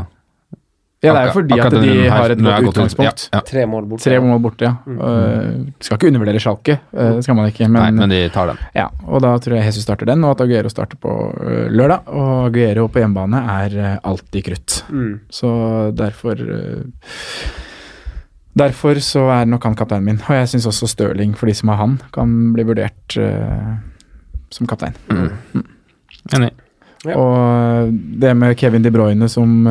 Ja, 0.98 1.12
det 1.14 1.20
er 1.20 1.28
jo 1.28 1.34
fordi 1.36 1.58
at 1.62 1.74
de 1.78 1.90
her, 1.94 2.08
har 2.10 2.32
et 2.34 2.40
godt 2.42 2.72
utgangspunkt. 2.72 3.28
Ja, 3.28 3.38
ja. 3.38 3.40
Tre 3.46 3.62
mål 3.70 3.84
borte. 3.86 4.02
Tre 4.02 4.16
mål 4.18 4.40
borte, 4.42 4.66
ja. 4.66 4.72
Mm. 4.82 4.96
Uh, 4.98 5.68
skal 5.78 5.94
ikke 5.94 6.10
undervurdere 6.10 6.42
Schalke, 6.42 6.74
uh, 6.90 7.20
skal 7.22 7.38
man 7.38 7.52
ikke. 7.52 7.68
Men, 7.70 7.78
Nei, 7.78 7.92
Men, 8.00 8.10
de 8.10 8.18
tar 8.34 8.50
den. 8.50 8.58
ja, 8.74 8.88
og 9.06 9.22
da 9.22 9.36
tror 9.44 9.60
jeg 9.60 9.68
Jesus 9.70 9.86
starter 9.86 10.10
den, 10.10 10.26
og 10.26 10.34
at 10.34 10.42
Aguero 10.42 10.74
starter 10.74 10.98
på 10.98 11.14
uh, 11.38 11.70
lørdag. 11.70 12.10
Og 12.10 12.48
Aguero 12.48 12.88
på 12.90 13.04
hjemmebane 13.04 13.44
er 13.54 13.78
uh, 13.78 13.94
alltid 14.10 14.48
krutt. 14.50 14.80
Mm. 14.90 15.14
Så 15.30 15.54
derfor 15.94 16.42
uh, 16.42 16.82
Derfor 18.58 18.98
så 18.98 19.20
er 19.30 19.44
nok 19.46 19.62
han 19.68 19.76
kapteinen 19.78 20.06
min. 20.08 20.22
Og 20.26 20.34
jeg 20.34 20.48
syns 20.50 20.66
også 20.66 20.88
Stirling, 20.90 21.36
for 21.38 21.46
de 21.46 21.54
som 21.54 21.70
har 21.70 21.78
han, 21.78 22.00
kan 22.10 22.32
bli 22.56 22.64
vurdert 22.66 23.14
uh, 23.22 23.76
som 24.50 24.66
kaptein. 24.66 24.98
Enig. 26.34 26.56
Ja. 27.06 27.14
Og 27.14 27.92
det 28.18 28.34
med 28.34 28.58
Kevin 28.58 28.82
De 28.82 28.90
Bruyne 28.90 29.28
som 29.30 29.62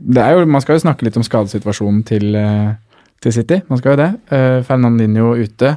jo, 0.00 0.46
Man 0.46 0.60
skal 0.60 0.76
jo 0.76 0.84
snakke 0.84 1.02
litt 1.06 1.16
om 1.16 1.22
skadesituasjonen 1.26 2.04
til, 2.04 2.34
eh, 2.36 2.74
til 3.20 3.32
City. 3.32 3.62
Man 3.68 3.78
skal 3.78 3.92
jo 3.92 4.02
det. 4.02 4.10
Uh, 4.32 4.62
Fernandinho 4.62 5.34
ute. 5.34 5.76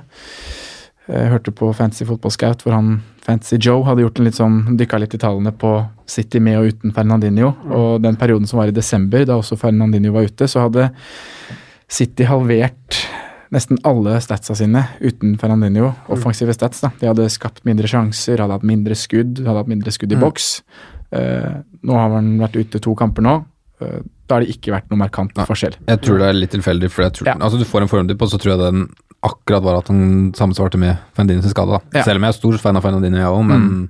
Jeg 1.07 1.29
hørte 1.31 1.51
på 1.55 1.69
Fantasy 1.74 2.03
Football 2.03 2.31
Scout 2.31 2.63
hvor 2.63 2.74
han 2.75 3.01
Fantasy 3.24 3.55
Joe 3.63 3.83
hadde 3.88 4.01
gjort 4.03 4.19
en 4.19 4.25
litt 4.27 4.36
sånn, 4.36 4.57
dykka 4.77 5.00
litt 5.00 5.13
i 5.15 5.17
tallene 5.21 5.53
på 5.55 5.69
City 6.07 6.39
med 6.43 6.57
og 6.59 6.67
uten 6.74 6.91
Fernandinho. 6.95 7.53
Og 7.71 8.01
den 8.03 8.17
perioden 8.19 8.47
som 8.47 8.59
var 8.59 8.67
i 8.67 8.75
desember, 8.75 9.24
da 9.25 9.38
også 9.39 9.57
Fernandinho 9.59 10.12
var 10.12 10.27
ute, 10.27 10.47
så 10.47 10.65
hadde 10.65 10.89
City 11.88 12.24
halvert 12.27 13.00
nesten 13.55 13.79
alle 13.88 14.17
statsa 14.19 14.55
sine 14.59 14.81
uten 15.00 15.38
Fernandinho. 15.39 15.93
Offensive 16.12 16.51
stats. 16.55 16.81
da. 16.83 16.91
De 17.00 17.07
hadde 17.07 17.29
skapt 17.31 17.63
mindre 17.67 17.88
sjanser, 17.88 18.39
hadde 18.43 18.57
hatt 18.57 18.67
mindre 18.67 18.95
skudd, 18.95 19.39
hadde 19.45 19.62
hatt 19.63 19.71
mindre 19.71 19.91
skudd 19.95 20.12
i 20.12 20.15
Mm. 20.15 20.21
boks. 20.25 20.62
Eh, 21.13 21.53
nå 21.83 21.93
har 21.93 22.09
han 22.09 22.38
vært 22.39 22.59
ute 22.59 22.81
to 22.81 22.95
kamper 22.95 23.21
nå. 23.24 23.45
Eh, 23.81 24.00
da 24.27 24.36
har 24.36 24.41
det 24.41 24.50
ikke 24.55 24.72
vært 24.74 24.89
noe 24.89 24.98
markant 24.98 25.34
forskjell. 25.48 25.75
Jeg 25.88 26.01
tror 26.01 26.17
det 26.19 26.27
er 26.29 26.34
litt 26.34 26.51
tilfeldig, 26.51 26.89
for 26.91 27.03
jeg 27.03 27.13
tror, 27.13 27.27
Ja. 27.27 27.36
altså 27.39 27.60
du 27.60 27.65
får 27.65 27.81
en 27.84 27.88
formdipp, 27.88 28.22
og 28.22 28.29
så 28.29 28.39
tror 28.41 28.55
jeg 28.55 28.60
den 28.60 28.88
akkurat 29.24 29.63
var 29.63 29.77
at 29.77 29.88
han 29.88 30.31
sammensvarte 30.34 30.77
med 30.77 30.98
Fernandino 31.13 31.41
sin 31.41 31.51
skade. 31.51 31.69
da. 31.77 31.79
Ja. 32.00 32.03
Selv 32.03 32.17
om 32.17 32.24
jeg 32.24 32.29
er 32.29 32.39
stor 32.39 32.57
fan 32.57 32.75
av 32.75 32.84
Fernandino, 32.84 33.17
jeg 33.17 33.25
òg, 33.25 33.46
men, 33.46 33.89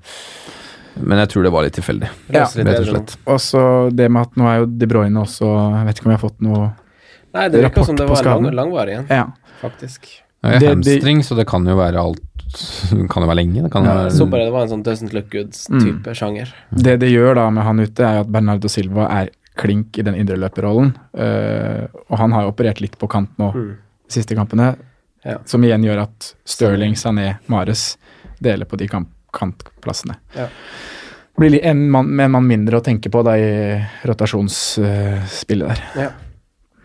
men 0.99 1.17
jeg 1.19 1.29
tror 1.29 1.43
det 1.43 1.51
var 1.53 1.63
litt 1.63 1.73
tilfeldig, 1.77 2.09
Ja. 2.33 2.45
rett 2.45 2.79
og 2.79 2.85
slett. 2.91 3.15
Og 3.27 3.39
så 3.39 3.95
det 3.95 4.09
med 4.11 4.21
at 4.27 4.35
nå 4.35 4.45
er 4.47 4.59
jo 4.59 4.65
De 4.65 4.85
Bruyne 4.87 5.15
også 5.23 5.45
Jeg 5.77 5.85
vet 5.87 5.95
ikke 5.99 6.05
om 6.07 6.11
jeg 6.11 6.19
har 6.19 6.29
fått 6.29 6.41
noe 6.41 6.73
Nei, 7.33 7.49
det 7.49 7.61
virker 7.63 7.85
som 7.85 7.95
det 7.95 8.07
Rapport 8.07 8.23
på 8.23 8.31
var 8.31 8.41
lang, 8.41 8.55
langvarig 8.55 8.89
igjen, 8.95 9.07
Ja. 9.09 9.25
faktisk. 9.61 10.07
Jeg 10.43 10.55
er 10.55 10.59
Det- 10.59 10.69
hamstring, 10.69 11.19
så 11.23 11.35
det 11.35 11.45
kan 11.47 11.65
jo 11.65 11.75
være 11.75 11.95
alt 11.99 12.19
Kan 13.09 13.23
jo 13.23 13.27
være 13.27 13.35
lenge. 13.35 13.61
Det 13.63 13.71
kan 13.71 13.83
Ja, 13.83 13.93
være, 14.05 14.11
Så 14.11 14.29
bare 14.29 14.45
det 14.45 14.53
var 14.53 14.61
en 14.63 14.69
sånn 14.69 14.83
doesn't 14.83 15.13
look 15.13 15.29
good-type 15.29 16.13
sjanger. 16.15 16.47
Det 16.73 16.99
det 16.99 17.11
gjør 17.11 17.35
da 17.35 17.49
med 17.49 17.63
han 17.63 17.79
ute, 17.79 17.99
er 17.99 18.19
at 18.21 18.31
Bernardo 18.31 18.67
Silva 18.69 19.09
er 19.11 19.29
klink 19.57 19.97
i 19.97 20.03
den 20.05 20.15
indreløperrollen. 20.15 20.93
Uh, 21.17 21.87
og 22.09 22.17
han 22.21 22.31
har 22.35 22.45
jo 22.45 22.51
operert 22.53 22.79
litt 22.81 22.97
på 23.01 23.09
kant 23.09 23.29
nå 23.41 23.51
Mm. 23.55 23.71
de 24.07 24.13
siste 24.13 24.35
kampene, 24.37 24.75
Ja. 25.25 25.39
som 25.45 25.61
igjen 25.63 25.83
gjør 25.83 26.03
at 26.03 26.33
Stirling, 26.45 26.93
Sané, 26.95 27.39
Mares 27.47 27.97
deler 28.39 28.65
på 28.65 28.77
de 28.77 28.87
kamp 28.87 29.09
kantplassene. 29.33 30.15
Ja. 30.35 30.47
Blir 31.37 31.49
li- 31.51 31.61
en 31.63 31.89
mann, 31.91 32.07
med 32.15 32.25
en 32.25 32.31
mann 32.31 32.47
mindre 32.47 32.79
å 32.79 32.83
tenke 32.83 33.09
på 33.11 33.23
da 33.23 33.31
i 33.37 33.83
rotasjonsspillet 34.07 35.67
der. 35.67 35.83
Ja. 35.95 36.11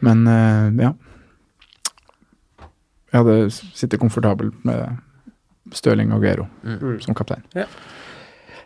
Men 0.01 0.27
uh, 0.27 0.83
ja. 0.83 0.93
Jeg 3.13 3.21
hadde 3.23 3.51
sittet 3.77 4.01
komfortabel 4.01 4.51
med 4.65 4.99
Stirling 5.73 6.13
og 6.13 6.23
Gero 6.25 6.49
Mm. 6.65 7.01
som 7.01 7.15
kaptein. 7.15 7.43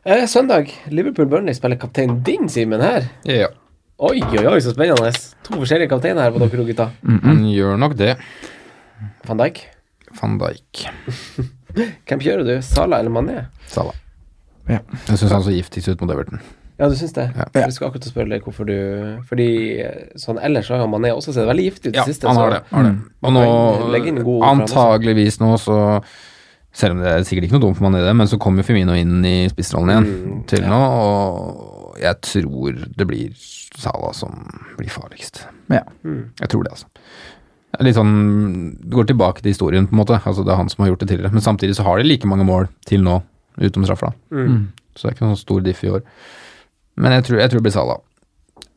Eh, 0.07 0.27
søndag, 0.27 0.71
Liverpool-Burnley 0.89 1.55
spiller 1.55 1.77
kaptein 1.77 2.23
din, 2.23 2.49
Simen, 2.49 2.81
her. 2.81 3.11
ja, 3.25 3.49
Oi, 3.97 4.19
oi, 4.21 4.43
oi, 4.45 4.59
så 4.61 4.75
spennende. 4.75 5.09
To 5.47 5.57
forskjellige 5.63 5.89
kapteiner 5.95 6.27
her 6.27 6.35
på 6.35 6.43
dere 6.43 6.65
gutta. 6.69 6.91
gutta. 6.93 7.21
han 7.25 7.45
gjør 7.49 7.79
nok 7.81 7.95
det. 7.97 8.17
Van 9.25 9.39
Dijk. 9.41 9.63
Van 10.21 10.35
Dijk. 10.43 10.83
Hvem 12.09 12.21
kjører 12.21 12.45
du? 12.45 12.55
Sala 12.65 12.99
eller 13.01 13.13
Mané? 13.15 13.47
Sala. 13.73 13.95
Ja. 14.69 14.81
Jeg 15.09 15.19
syns 15.21 15.33
han 15.33 15.45
så 15.47 15.53
giftig 15.55 15.85
ut 15.89 16.01
mot 16.05 16.13
Everton. 16.13 16.41
Ja, 16.77 16.91
du 16.93 16.97
syns 16.99 17.15
det? 17.17 17.25
Ja. 17.33 17.47
Jeg 17.57 17.73
skulle 17.73 17.89
akkurat 17.89 18.05
spørre 18.11 18.29
deg 18.35 18.43
hvorfor 18.45 18.67
du 18.69 18.75
Fordi 19.31 19.47
eh, 19.81 20.11
sånn 20.21 20.37
ellers 20.45 20.69
har 20.69 20.83
Mané 20.93 21.09
også 21.17 21.33
sett 21.33 21.47
veldig 21.49 21.65
giftig 21.71 21.95
ut 21.95 21.97
i 21.97 22.01
Ja, 22.03 22.05
siste. 22.05 22.29
han 22.29 22.37
har 22.37 22.51
det. 22.53 22.59
Har 22.69 22.85
det. 22.85 22.91
Og 23.25 23.33
nå, 23.33 23.45
antageligvis 24.45 25.39
nå, 25.41 25.55
så 25.63 25.79
Selv 26.77 26.93
om 26.99 27.01
det 27.01 27.09
er 27.15 27.25
sikkert 27.25 27.47
ikke 27.49 27.57
noe 27.57 27.65
dumt 27.65 27.79
for 27.79 27.87
Mané, 27.89 28.03
det, 28.05 28.13
men 28.19 28.29
så 28.29 28.37
kommer 28.37 28.61
jo 28.61 28.69
Firmino 28.69 28.93
inn 28.93 29.25
i 29.25 29.37
spissrollen 29.49 29.95
igjen 29.95 30.09
Mm, 30.13 30.43
til 30.53 30.67
nå, 30.69 30.81
og 30.85 31.76
jeg 32.01 32.21
tror 32.25 32.81
det 32.97 33.07
blir 33.09 33.35
Salah 33.77 34.13
som 34.17 34.33
blir 34.79 34.93
farligst. 34.93 35.43
Ja. 35.73 35.83
Jeg 36.05 36.49
tror 36.53 36.65
det, 36.65 36.73
altså. 36.73 36.89
Det 37.77 37.83
er 37.83 37.89
Litt 37.91 37.99
sånn 37.99 38.15
Det 38.81 38.95
går 38.95 39.09
tilbake 39.11 39.43
til 39.43 39.53
historien, 39.53 39.89
på 39.89 39.93
en 39.93 40.01
måte. 40.01 40.17
Altså 40.23 40.47
Det 40.47 40.55
er 40.55 40.61
han 40.63 40.71
som 40.73 40.85
har 40.85 40.95
gjort 40.95 41.05
det 41.05 41.11
tidligere. 41.11 41.35
Men 41.35 41.45
samtidig 41.45 41.77
så 41.77 41.85
har 41.85 42.01
de 42.01 42.09
like 42.09 42.29
mange 42.29 42.47
mål 42.49 42.71
til 42.89 43.05
nå, 43.05 43.21
utom 43.61 43.85
straffa. 43.85 44.15
Mm. 44.33 44.73
Så 44.97 45.05
det 45.05 45.11
er 45.11 45.17
ikke 45.17 45.27
noen 45.27 45.37
sånn 45.37 45.45
stor 45.45 45.65
diff 45.67 45.85
i 45.85 45.93
år. 45.93 46.05
Men 46.97 47.19
jeg 47.19 47.27
tror, 47.29 47.41
jeg 47.43 47.53
tror 47.53 47.61
det 47.61 47.69
blir 47.69 47.77
Salah. 47.77 48.03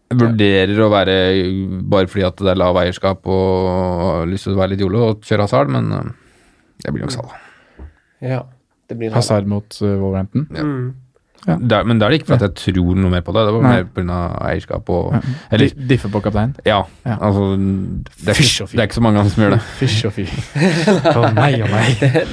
Jeg 0.09 0.17
vurderer 0.19 0.79
å 0.81 0.89
være 0.89 1.15
bare 1.85 2.09
fordi 2.09 2.25
at 2.25 2.39
det 2.41 2.49
er 2.51 2.57
lav 2.57 2.79
eierskap 2.81 3.27
og 3.29 3.67
har 4.01 4.31
lyst 4.31 4.47
til 4.47 4.55
å 4.55 4.59
være 4.59 4.73
litt 4.73 4.81
jolo 4.81 5.03
og 5.05 5.27
kjøre 5.27 5.45
hasard, 5.45 5.69
men 5.69 5.91
det 6.81 6.91
blir 6.91 7.05
nok 7.05 7.13
Salah. 7.13 7.35
Ja, 8.25 8.41
det 8.89 8.97
blir 8.97 9.13
Hazard 9.13 9.47
mot 9.47 9.69
uh, 9.83 9.93
Wolverhampton. 10.01 10.47
Ja. 10.55 10.65
Mm. 10.65 10.89
Det 11.45 11.69
Der, 11.71 11.83
men 11.87 11.99
det 11.99 12.05
er 12.05 12.09
det 12.11 12.17
ikke 12.19 12.27
for 12.33 12.35
at 12.35 12.41
jeg 12.49 12.55
tror 12.75 12.95
noe 12.99 13.09
mer 13.13 13.21
på 13.23 13.31
det, 13.33 13.43
det 13.47 13.53
var 13.55 13.61
Nei. 13.63 13.71
mer 13.77 13.85
pga. 13.95 14.17
eierskap 14.49 14.89
og 14.89 15.13
Eller, 15.51 15.69
Di- 15.71 15.87
Diffe 15.93 16.09
på 16.11 16.19
kaptein. 16.21 16.55
ja. 16.65 16.81
Ja. 17.05 17.15
Altså, 17.21 17.45
det 17.55 18.33
er, 18.33 18.41
ikke, 18.43 18.67
det 18.73 18.79
er 18.79 18.87
ikke 18.89 18.97
så 18.99 19.01
mange 19.05 19.19
andre 19.19 19.31
som 19.31 19.43
gjør 19.43 19.53
det. 19.55 19.61
Fysj 19.79 20.05
og 20.09 20.13
fy. 20.13 20.25
Å 21.19 21.31
nei 21.33 21.61
og 21.63 21.69
nei. 21.71 21.85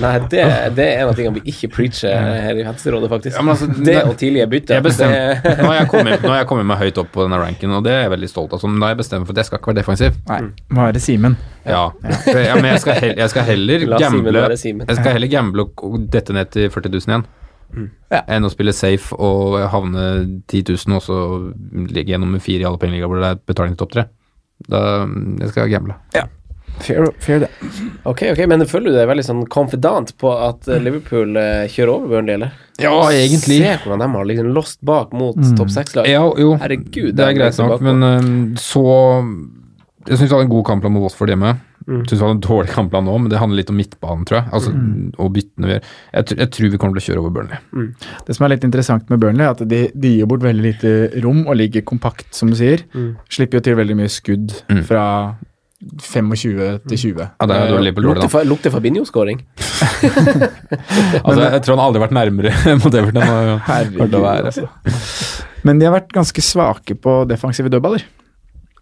Nei, 0.02 0.14
det, 0.32 0.42
det 0.76 0.86
er 0.88 1.04
en 1.04 1.12
av 1.12 1.14
tingene 1.16 1.38
vi 1.38 1.52
ikke 1.54 1.70
preacher 1.76 2.12
her 2.18 2.58
i 2.58 2.66
Helserådet, 2.66 3.08
faktisk. 3.14 3.36
Ja, 3.38 3.42
men 3.46 3.54
altså, 3.54 3.70
det 3.86 3.96
og 4.02 4.16
tidlige 4.20 4.46
bytter. 4.52 4.74
Jeg 4.74 4.82
det- 4.84 5.62
nå, 5.62 5.70
har 5.70 5.78
jeg 5.80 5.88
kommet, 5.94 6.22
nå 6.22 6.32
har 6.34 6.42
jeg 6.42 6.50
kommet 6.50 6.66
meg 6.66 6.82
høyt 6.82 6.98
opp 6.98 7.12
på 7.14 7.22
denne 7.28 7.38
ranken, 7.40 7.70
og 7.78 7.84
det 7.86 7.92
er 7.94 8.02
jeg 8.08 8.10
veldig 8.16 8.28
stolt 8.34 8.52
av. 8.52 8.60
Så 8.64 8.68
nå 8.70 8.82
har 8.82 8.94
jeg 8.96 9.00
bestemt 9.04 9.26
for 9.26 9.32
at 9.36 9.42
jeg 9.44 9.50
skal 9.52 9.58
ikke 9.62 9.72
være 9.72 9.80
defensiv. 9.82 10.18
Nei, 10.28 10.40
må 10.74 10.86
være 10.90 11.00
Simen. 11.06 11.38
Ja, 11.66 11.86
ja 12.34 12.54
men 12.58 12.68
jeg 12.74 12.80
skal, 12.84 12.94
heller, 13.00 13.16
jeg 13.22 13.30
skal 13.30 13.42
heller 13.54 13.86
gamble. 13.98 14.44
Jeg 14.52 14.96
skal 15.00 15.12
heller 15.16 15.30
gamble 15.32 15.66
og 15.82 15.98
dette 16.12 16.32
ned 16.36 16.50
til 16.54 16.70
40 16.70 16.90
000 16.98 17.10
igjen. 17.14 17.26
Ja. 18.12 18.22
Enn 18.30 18.46
å 18.46 18.52
spille 18.52 18.72
safe 18.76 19.16
og 19.18 19.58
havne 19.72 20.04
10 20.48 20.62
000 20.86 20.96
og 20.96 21.02
så 21.04 21.18
ligge 21.90 22.14
gjennom 22.14 22.32
med 22.36 22.44
fire 22.44 22.64
i 22.64 22.68
alle 22.68 22.80
pengeligaer 22.80 23.10
hvor 23.10 23.22
det 23.22 23.32
er 23.34 23.44
betaling 23.50 23.74
til 23.74 23.82
topp 23.84 23.94
tre. 23.96 24.06
Da 24.70 24.80
jeg 25.42 25.52
skal 25.52 25.70
gamble. 25.72 25.98
Fair, 26.80 27.06
fair 27.18 27.40
det. 27.40 27.48
Ok, 28.04 28.22
ok, 28.32 28.42
men 28.48 28.64
føler 28.68 28.92
du 28.92 28.98
deg 28.98 29.08
veldig 29.08 29.24
sånn 29.24 29.42
konfidant 29.52 30.12
på 30.20 30.32
at 30.32 30.68
eh, 30.68 30.80
Liverpool 30.82 31.36
eh, 31.40 31.64
kjører 31.72 31.92
over 31.94 32.10
Burnley, 32.12 32.36
eller? 32.36 32.52
Ja, 32.82 32.92
egentlig. 33.08 33.60
Se 33.62 33.76
hvordan 33.84 34.02
de 34.04 34.08
har 34.12 34.28
liksom 34.28 34.50
lost 34.56 34.80
bak 34.84 35.14
mot 35.16 35.38
topp 35.56 35.72
seks-lag. 35.72 36.08
Ja, 36.10 36.26
jo, 36.36 36.52
Herregud, 36.60 37.14
det 37.16 37.24
er 37.24 37.38
greit 37.38 37.60
nok, 37.62 37.80
men 37.84 38.04
øhm, 38.04 38.34
så 38.60 38.84
Jeg 40.06 40.18
syns 40.20 40.28
vi 40.28 40.34
hadde 40.34 40.44
en 40.46 40.52
god 40.52 40.66
kampplan 40.68 40.92
mot 40.94 41.06
Watford 41.06 41.32
hjemme. 41.32 41.56
Mm. 41.86 42.00
Synes 42.02 42.10
det 42.18 42.18
hadde 42.24 42.34
en 42.36 42.40
dårlig 42.42 42.72
kampplan 42.74 43.04
nå, 43.06 43.12
men 43.22 43.30
det 43.30 43.38
handler 43.38 43.60
litt 43.62 43.70
om 43.70 43.76
midtbanen, 43.78 44.24
tror 44.26 44.40
jeg. 44.40 44.48
Altså, 44.58 44.72
Og 45.22 45.32
byttene 45.36 45.68
vi 45.70 45.74
gjør. 45.76 45.84
Jeg, 46.16 46.38
jeg 46.40 46.50
tror 46.56 46.70
vi 46.72 46.80
kommer 46.82 46.98
til 46.98 47.02
å 47.04 47.06
kjøre 47.06 47.22
over 47.22 47.34
Burnley. 47.36 47.92
Det 48.26 48.36
som 48.36 48.46
er 48.48 48.54
litt 48.56 48.64
interessant 48.66 49.10
med 49.12 49.20
Burnley, 49.22 49.46
er 49.46 49.54
at 49.54 49.62
de, 49.70 49.82
de 49.94 50.14
gir 50.16 50.26
bort 50.30 50.42
veldig 50.42 50.64
lite 50.66 50.94
rom 51.22 51.44
og 51.46 51.54
ligger 51.60 51.84
kompakt, 51.86 52.26
som 52.34 52.50
du 52.50 52.56
sier. 52.58 52.82
Slipper 53.30 53.60
jo 53.60 53.66
til 53.68 53.78
veldig 53.78 53.98
mye 54.02 54.10
skudd 54.10 54.56
Mm. 54.66 54.82
fra 54.88 55.04
25 56.00 56.80
til 56.88 56.98
20. 56.98 57.20
Ja, 57.38 57.46
det 57.46 57.56
er 57.60 57.68
dårlig 57.70 57.90
på 57.94 58.02
lørdag, 58.02 58.24
Lukter, 58.24 58.42
da. 58.42 58.48
lukter 58.48 58.72
Fabinho-skåring. 58.74 59.42
Altså, 61.26 61.40
jeg 61.52 61.62
tror 61.64 61.76
han 61.76 61.84
aldri 61.84 62.00
har 62.00 62.06
vært 62.06 62.16
nærmere 62.16 62.52
mot 62.82 62.94
Everton 62.96 63.20
enn 63.22 63.30
han 63.30 63.50
har 63.52 63.62
Herregud, 63.68 64.16
å 64.16 64.22
være. 64.24 64.50
altså. 64.52 64.66
Men 65.66 65.80
de 65.80 65.88
har 65.88 65.94
vært 65.98 66.12
ganske 66.16 66.42
svake 66.44 66.96
på 67.02 67.16
defensive 67.30 67.70
dødballer. 67.72 68.04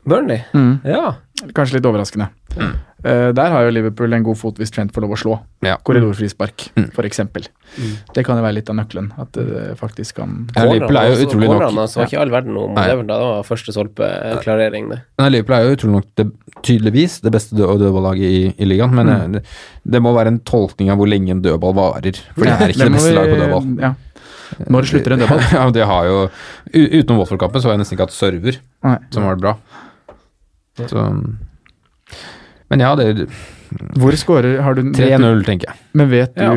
Burnley? 0.04 0.42
Mm. 0.52 0.74
Ja. 0.84 1.14
Kanskje 1.56 1.78
litt 1.78 1.86
overraskende. 1.88 2.28
Eh, 2.60 2.72
der 3.04 3.50
har 3.52 3.66
jo 3.66 3.70
Liverpool 3.76 4.12
en 4.16 4.22
god 4.24 4.38
fot 4.40 4.56
hvis 4.56 4.70
Trent 4.72 4.92
får 4.94 5.02
lov 5.04 5.10
å 5.12 5.16
slå. 5.20 5.34
Ja. 5.62 5.74
Korridorfrispark, 5.84 6.70
Mm. 6.76 6.86
for 6.96 7.04
eksempel. 7.04 7.44
Det 8.14 8.24
kan 8.24 8.38
jo 8.38 8.42
være 8.42 8.54
litt 8.56 8.70
av 8.72 8.76
nøkkelen. 8.78 9.10
At 9.20 9.32
det 9.36 9.74
faktisk 9.76 10.14
kan 10.16 10.46
Ja, 10.56 10.64
Liverpool 10.64 10.96
er 10.96 11.10
jo 11.12 11.26
utrolig 11.26 11.48
nok 11.50 11.62
altså, 11.84 12.00
var 12.00 12.06
ikke 12.08 12.20
all 12.22 12.30
verden 12.32 12.56
om 12.56 12.72
Nei. 12.74 12.86
Everton. 12.88 13.06
Det 13.12 13.18
var 13.20 13.42
første 13.44 13.74
solpeklarering, 13.76 14.88
det. 14.94 15.00
Nei, 15.18 15.28
Liverpool 15.34 15.56
er 15.58 15.68
jo 15.68 15.76
utrolig 15.76 15.94
nok 15.98 16.08
det, 16.16 16.26
tydeligvis 16.62 17.20
det 17.20 17.32
beste 17.32 17.54
død- 17.58 17.78
dødballaget 17.84 18.24
i, 18.24 18.54
i 18.58 18.64
ligaen, 18.64 18.94
men 18.94 19.06
Mm. 19.06 19.20
eh, 19.20 19.28
det, 19.38 19.44
det 19.86 20.00
må 20.02 20.14
være 20.16 20.28
en 20.32 20.40
tolkning 20.40 20.90
av 20.90 20.96
hvor 20.98 21.06
lenge 21.08 21.30
en 21.30 21.42
dødball 21.42 21.74
varer. 21.74 22.16
For 22.34 22.44
det 22.44 22.52
er 22.56 22.68
ikke 22.72 22.88
det 22.88 22.92
beste 22.96 23.14
laget 23.14 23.34
på 23.36 23.40
dødball. 23.44 23.80
Ja. 23.82 23.94
Når 24.70 24.82
slutter 24.86 25.12
en 25.12 25.18
dødball? 25.18 25.40
ja, 25.52 25.70
det 25.70 25.84
har 25.86 26.04
jo 26.06 26.30
Utenom 26.72 27.18
Watford-kampen 27.20 27.60
så 27.60 27.68
har 27.68 27.74
jeg 27.76 27.80
nesten 27.84 27.96
ikke 27.98 28.06
hatt 28.06 28.16
server 28.16 28.56
Nei. 28.84 28.98
som 29.10 29.24
det 29.28 29.40
bra. 29.40 29.56
Så 30.78 31.00
Men 32.72 32.80
ja, 32.80 32.94
det 32.96 33.28
Hvor 34.00 34.14
scorer 34.18 34.60
har 34.64 34.74
du 34.78 34.82
3-0, 34.94 35.44
tenker 35.46 35.70
jeg. 35.72 35.80
Men 35.94 36.10
vet 36.10 36.34
du 36.36 36.42
Ja, 36.42 36.54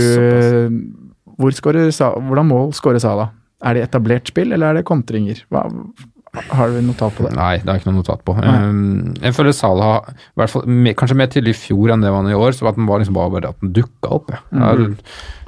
hvor 1.38 1.54
skårer, 1.54 1.92
Hvordan 1.92 2.48
mål 2.50 2.72
scorer 2.74 3.00
Sala? 3.04 3.30
Er 3.66 3.74
det 3.78 3.88
etablert 3.88 4.30
spill, 4.30 4.52
eller 4.54 4.70
er 4.72 4.80
det 4.80 4.86
kontringer? 4.86 5.40
Hva, 5.50 5.64
har 6.54 6.70
du 6.70 6.82
notat 6.86 7.16
på 7.18 7.26
det? 7.26 7.32
Nei, 7.38 7.56
det 7.58 7.66
har 7.66 7.78
jeg 7.78 7.82
ikke 7.84 7.92
noe 7.92 8.02
notat 8.04 8.22
på. 8.28 8.36
Um, 8.38 9.16
jeg 9.24 9.34
føler 9.34 9.56
Salah 9.58 9.96
i 10.12 10.38
hvert 10.38 10.54
fall, 10.54 10.68
mer- 10.70 10.94
kanskje 11.00 11.18
mer 11.18 11.32
tydelig 11.34 11.56
i 11.56 11.60
fjor 11.64 11.94
enn 11.94 12.04
det 12.06 12.12
var 12.14 12.30
i 12.30 12.38
år, 12.38 12.54
så 12.54 12.68
at 12.70 12.78
den 12.78 12.86
var 12.90 13.02
liksom 13.02 13.18
bare, 13.18 13.32
bare 13.34 13.50
at 13.54 13.62
den 13.64 13.74
dukka 13.74 14.12
opp. 14.20 14.30
Ja. 14.34 14.42
Mm. 14.54 14.98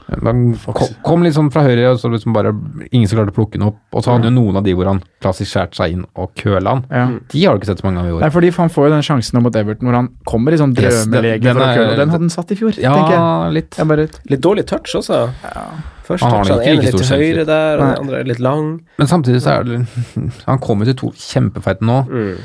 Han 0.10 0.56
kom, 0.74 0.88
kom 1.06 1.24
litt 1.24 1.36
sånn 1.36 1.52
fra 1.54 1.62
høyre, 1.67 1.91
og 1.93 2.00
så 2.02 2.10
liksom 2.10 2.34
bare 2.34 2.50
ingen 2.91 3.08
som 3.08 3.19
klarte 3.19 3.34
å 3.34 3.36
plukke 3.36 3.60
den 3.60 3.67
opp. 3.67 3.78
Og 3.93 4.02
så 4.04 4.12
hadde 4.12 4.26
han 4.26 4.34
jo 4.34 4.41
noen 4.41 4.58
av 4.58 4.63
de 4.65 4.74
hvor 4.74 4.89
han 4.89 5.02
klassisk 5.22 5.52
skjærte 5.54 5.78
seg 5.78 5.93
inn 5.93 6.06
og 6.17 6.32
køla 6.39 6.74
han. 6.76 6.82
Ja. 6.89 7.04
De 7.30 7.43
har 7.45 7.54
du 7.54 7.62
ikke 7.62 7.69
sett 7.69 7.84
så 7.84 7.88
mange 7.89 8.02
av 8.02 8.10
i 8.10 8.15
år. 8.17 8.24
Nei, 8.26 8.30
fordi 8.34 8.50
han 8.58 8.69
får 8.74 8.88
jo 8.89 8.93
den 8.95 9.06
sjansen 9.06 9.43
mot 9.45 9.56
Everton 9.62 9.88
hvor 9.89 9.98
han 10.00 10.10
kommer 10.26 10.56
i 10.56 10.58
sånn 10.58 10.74
Yes, 10.80 11.06
den- 11.06 11.13
drømmelege 11.13 11.41
den 11.45 11.56
for 11.56 11.62
å 11.62 11.69
er- 11.69 11.95
den 12.02 12.10
hadde 12.15 12.26
han 12.26 12.30
satt 12.34 12.52
i 12.52 12.56
fjor, 12.56 12.74
ja, 12.82 12.93
tenker 12.98 13.15
jeg. 13.19 13.54
litt. 13.60 13.78
jeg 13.78 13.88
bare, 13.93 14.08
Litt 14.34 14.41
dårlig 14.41 14.65
touch 14.65 14.95
også. 14.95 15.22
Ja. 15.43 15.65
Først 16.10 16.24
Han 16.26 16.32
nok 16.32 16.48
den 16.48 16.58
ene 16.58 16.74
ikke 16.74 16.82
litt 16.82 16.95
stor 16.95 17.06
til 17.06 17.19
høyre 17.22 17.45
der, 17.45 17.78
og 17.78 17.86
den 17.86 18.00
andre 18.02 18.19
er 18.19 18.24
litt 18.26 18.39
lang. 18.39 18.82
Men 18.98 19.08
samtidig 19.08 19.41
så 19.45 19.60
er 19.60 19.63
det 19.63 19.88
Han 20.48 20.58
kommer 20.58 20.86
til 20.89 20.95
to 20.95 21.12
kjempefeite 21.13 21.86
nå. 21.86 22.00
Mm. 22.10 22.39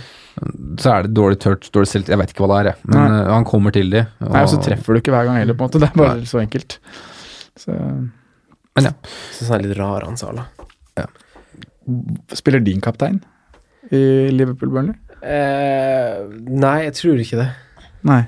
Så 0.82 0.90
er 0.90 1.02
det 1.06 1.14
dårlig 1.14 1.38
touch, 1.40 1.70
dårlig 1.72 1.86
selvtillit, 1.88 2.08
jeg 2.12 2.18
vet 2.18 2.32
ikke 2.34 2.44
hva 2.44 2.48
det 2.50 2.58
er, 2.60 2.68
jeg. 2.72 2.76
Men 2.90 2.98
Nei. 3.12 3.20
uh, 3.22 3.32
han 3.32 3.44
kommer 3.48 3.72
til 3.72 3.88
de. 3.88 4.00
og- 4.20 4.32
nei, 4.34 4.42
og 4.42 4.48
så 4.50 4.58
treffer 4.60 4.92
du 4.92 5.00
ikke 5.00 5.14
hver 5.14 5.24
gang 5.30 5.36
heller, 5.38 5.54
på 5.54 5.64
en 5.64 5.70
måte. 5.70 5.80
Det 5.80 5.88
er 5.88 5.96
bare 5.96 6.26
så 6.28 6.40
enkelt. 6.42 6.78
Så, 7.56 7.72
Men 7.74 8.88
ja. 8.88 8.92
Syns 9.36 9.50
han 9.50 9.60
er 9.60 9.66
litt 9.68 9.78
rar, 9.78 10.06
han 10.08 10.16
Sala. 10.20 10.48
spiller 12.32 12.60
din 12.64 12.80
kaptein 12.80 13.20
i 13.92 14.30
Liverpool-Burnley? 14.32 14.94
Eh, 15.24 16.24
nei, 16.48 16.78
jeg 16.86 16.94
tror 16.96 17.20
ikke 17.20 17.38
det. 17.42 17.50
Nei. 18.08 18.22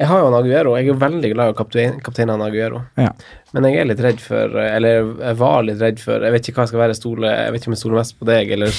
Jeg 0.00 0.08
har 0.08 0.22
jo 0.22 0.28
en 0.30 0.36
Aguero. 0.38 0.72
Jeg 0.80 0.88
er 0.88 0.96
veldig 0.98 1.30
glad 1.34 1.52
i 1.52 1.56
kaptein, 1.58 1.98
kapteinen 2.02 2.40
Aguero. 2.42 2.80
Ja. 2.98 3.10
Men 3.52 3.66
jeg 3.68 3.82
er 3.82 3.88
litt 3.90 4.00
redd 4.00 4.20
for 4.22 4.54
Eller 4.62 5.00
jeg 5.18 5.36
var 5.40 5.64
litt 5.66 5.80
redd 5.82 5.98
for 6.00 6.22
Jeg 6.22 6.32
vet 6.32 6.46
ikke 6.48 6.60
hva 6.60 6.64
jeg 6.68 6.70
skal 6.70 6.80
være 6.84 6.94
stole 6.94 7.26
Jeg 7.26 7.50
vet 7.50 7.64
ikke 7.64 7.70
om 7.72 7.74
jeg 7.74 7.80
stoler 7.80 7.98
mest 7.98 8.14
på 8.20 8.28
deg, 8.28 8.52
eller 8.54 8.76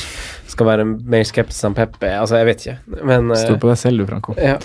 skal 0.53 0.69
være 0.69 0.85
mer 0.87 1.25
skeptisk 1.27 1.67
enn 1.67 1.75
Peppe. 1.77 2.13
Altså, 2.17 2.39
jeg 2.41 2.47
vet 2.49 2.63
ikke. 2.65 2.77
Men 3.11 3.29
eh, 3.35 3.43
Stol 3.43 3.59
på 3.61 3.69
deg 3.71 3.81
selv, 3.83 4.01
du, 4.01 4.09
Franco. 4.11 4.37
ja. 4.39 4.57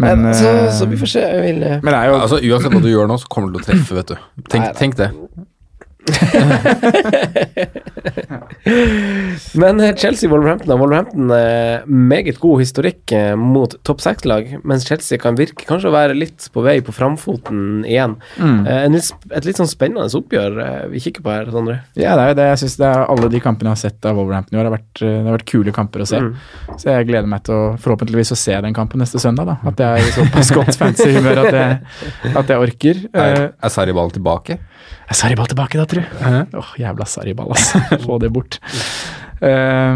Men, 0.00 0.22
Men, 0.24 0.34
så, 0.34 0.48
eh, 0.48 0.72
så 0.78 0.88
vi 0.90 0.98
får 1.00 1.10
se. 1.12 1.22
Jeg 1.26 1.42
vil 1.44 1.62
eh, 1.66 1.78
men 1.84 1.92
det 1.92 1.98
er 1.98 2.10
jo 2.10 2.18
Altså 2.20 2.38
Uansett 2.40 2.72
hva 2.74 2.82
du 2.82 2.90
gjør 2.90 3.08
nå, 3.10 3.18
så 3.20 3.28
kommer 3.32 3.52
du 3.52 3.58
til 3.58 3.62
å 3.62 3.68
treffe, 3.68 3.96
vet 4.00 4.12
du. 4.14 4.16
Tenk, 4.52 4.64
Nei, 4.64 4.72
tenk 4.78 4.96
det. 5.00 5.10
Men 9.54 9.80
eh, 9.80 9.94
Chelsea-Wolverhampton 9.96 10.78
Wolverhampton 10.78 11.30
eh, 11.30 11.80
meget 11.86 12.40
god 12.40 12.60
historikk 12.60 13.12
eh, 13.12 13.36
mot 13.36 13.74
topp 13.86 14.00
seks-lag, 14.04 14.58
mens 14.64 14.88
Chelsea 14.88 15.18
kan 15.20 15.36
virke 15.38 15.64
kanskje 15.68 15.88
å 15.90 15.94
være 15.94 16.14
litt 16.16 16.48
på 16.52 16.60
vei 16.64 16.80
på 16.84 16.92
framfoten 16.94 17.84
igjen. 17.88 18.16
Mm. 18.40 18.66
Et 18.66 19.46
litt 19.46 19.60
sånn 19.60 19.70
spennende 19.70 20.08
oppgjør 20.20 20.52
vi 20.90 21.00
kikker 21.02 21.22
på 21.24 21.32
her, 21.32 21.50
Sondre. 21.52 21.76
Ja, 21.98 22.14
det 22.18 22.22
er 22.22 22.28
jo 22.32 22.38
det. 22.40 22.48
Jeg 22.50 22.60
synes 22.64 22.76
er 22.80 23.04
Alle 23.10 23.28
de 23.32 23.40
kampene 23.42 23.68
jeg 23.70 23.76
har 23.76 23.82
sett 23.90 24.02
av 24.08 24.14
Wolverhampton 24.18 24.56
i 24.56 24.60
år, 24.60 24.68
har 24.68 24.76
vært, 24.76 24.94
det 25.00 25.26
har 25.26 25.36
vært 25.36 25.50
kule 25.50 25.72
kamper 25.74 26.00
å 26.04 26.08
se. 26.08 26.18
Mm. 26.20 26.32
Så 26.76 26.84
jeg 26.90 27.08
gleder 27.10 27.28
meg 27.30 27.40
til 27.46 27.54
å 27.56 27.76
forhåpentligvis 27.80 28.34
å 28.34 28.40
se 28.40 28.54
den 28.64 28.76
kampen 28.76 28.98
neste 29.02 29.18
søndag. 29.22 29.44
da 29.48 29.54
At 29.70 29.76
jeg 29.80 29.90
er 29.90 30.08
i 30.08 30.16
såpass 30.16 30.48
godt 30.56 30.74
fancy 30.80 31.10
humør 31.16 31.36
at 31.44 31.52
jeg, 31.54 31.70
at 32.34 32.54
jeg 32.54 32.66
orker. 32.66 33.04
Er, 33.10 33.40
er 33.54 33.72
Sarri-ball 33.72 34.12
tilbake? 34.14 34.54
er 35.10 35.18
Sarriball 35.18 35.48
tilbake 35.50 35.78
da, 35.78 35.86
tru? 35.90 36.00
Åh, 36.60 36.72
jævla 36.80 37.06
Sarriball, 37.08 37.52
altså. 37.56 37.82
Få 38.06 38.18
det 38.22 38.32
bort. 38.34 38.60
Uh, 39.40 39.94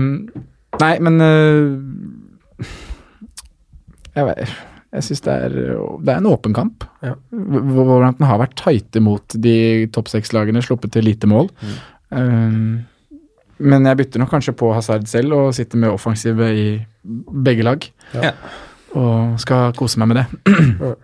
nei, 0.80 0.94
men 1.04 1.20
uh, 1.20 2.68
Jeg 4.14 4.30
vet 4.30 4.54
jeg 4.94 5.02
syns 5.08 5.24
det, 5.24 5.34
det 6.06 6.12
er 6.12 6.20
en 6.20 6.28
åpen 6.30 6.54
kamp. 6.54 6.84
Ja. 7.02 7.16
Wolverhampton 7.34 8.28
har 8.28 8.38
vært 8.38 8.54
tighte 8.60 9.00
mot 9.02 9.34
de 9.42 9.54
topp 9.94 10.12
seks-lagene, 10.12 10.62
sluppet 10.62 10.94
til 10.94 11.08
lite 11.08 11.26
mål. 11.26 11.48
Um, 12.14 12.84
men 13.58 13.88
jeg 13.88 13.98
bytter 13.98 14.22
nok 14.22 14.30
kanskje 14.36 14.54
på 14.58 14.70
Hazard 14.74 15.08
selv 15.10 15.34
og 15.34 15.54
sitter 15.56 15.82
med 15.82 15.94
offensive 15.94 16.50
i 16.54 16.68
begge 17.46 17.66
lag. 17.66 17.88
Ja. 18.14 18.30
Og 18.94 19.34
skal 19.42 19.74
kose 19.78 19.98
meg 20.02 20.12
med 20.12 20.22
det. 20.22 20.26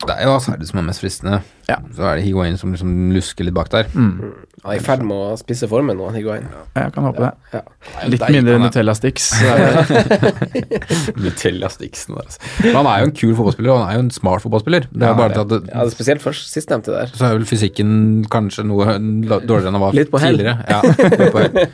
Det 0.00 0.14
er 0.16 0.24
jo 0.24 0.32
Asarde 0.32 0.64
som 0.64 0.78
er 0.80 0.84
mest 0.86 1.02
fristende. 1.02 1.42
Ja. 1.68 1.76
Så 1.94 2.02
er 2.08 2.16
det 2.16 2.22
Higuain 2.24 2.56
som 2.56 2.72
liksom 2.72 3.10
lusker 3.12 3.44
litt 3.44 3.52
bak 3.54 3.68
der. 3.70 3.84
Han 3.92 4.32
er 4.64 4.78
i 4.78 4.80
ferd 4.82 5.02
med 5.04 5.12
å 5.12 5.34
spisse 5.38 5.68
formen 5.68 5.96
nå, 6.00 6.06
Higuain. 6.14 6.46
Jeg 6.76 6.92
kan 6.94 7.04
håpe 7.04 7.20
det. 7.20 7.30
Ja. 7.52 7.60
Litt 8.08 8.22
Dei, 8.24 8.30
mindre 8.38 8.56
Nutella 8.62 8.94
Sticks. 8.96 9.26
så 9.36 9.58
det- 9.60 11.16
Nutella 11.20 11.68
Stixen 11.72 12.16
der, 12.16 12.24
altså. 12.30 12.40
Men 12.64 12.78
han 12.80 12.88
er 12.90 13.02
jo 13.04 13.10
en 13.10 13.14
kul 13.20 13.34
fotballspiller, 13.38 13.72
og 13.74 13.82
han 13.82 13.90
er 13.92 13.98
jo 14.00 14.04
en 14.06 14.10
smart 14.16 14.44
fotballspiller. 14.46 14.88
Det 14.90 15.02
er 15.04 15.12
Ja, 15.12 15.18
bare 15.20 15.34
det- 15.34 15.44
at 15.44 15.48
det, 15.52 15.60
Ja, 15.68 15.84
det 15.84 15.92
er 15.92 15.94
spesielt 15.98 16.24
først 16.24 16.48
sistnevnte 16.54 16.96
der. 16.96 17.12
så 17.14 17.28
er 17.28 17.36
vel 17.38 17.46
fysikken 17.52 17.92
kanskje 18.32 18.64
noe 18.66 18.84
dårligere 18.96 19.68
enn 19.68 19.78
han 19.78 19.84
var 19.84 19.92
Litt 20.00 20.10
på 20.10 20.18
tidligere. 20.24 20.64
Ja, 20.68 20.80
litt 20.82 21.32
på 21.32 21.44
hell. 21.44 21.70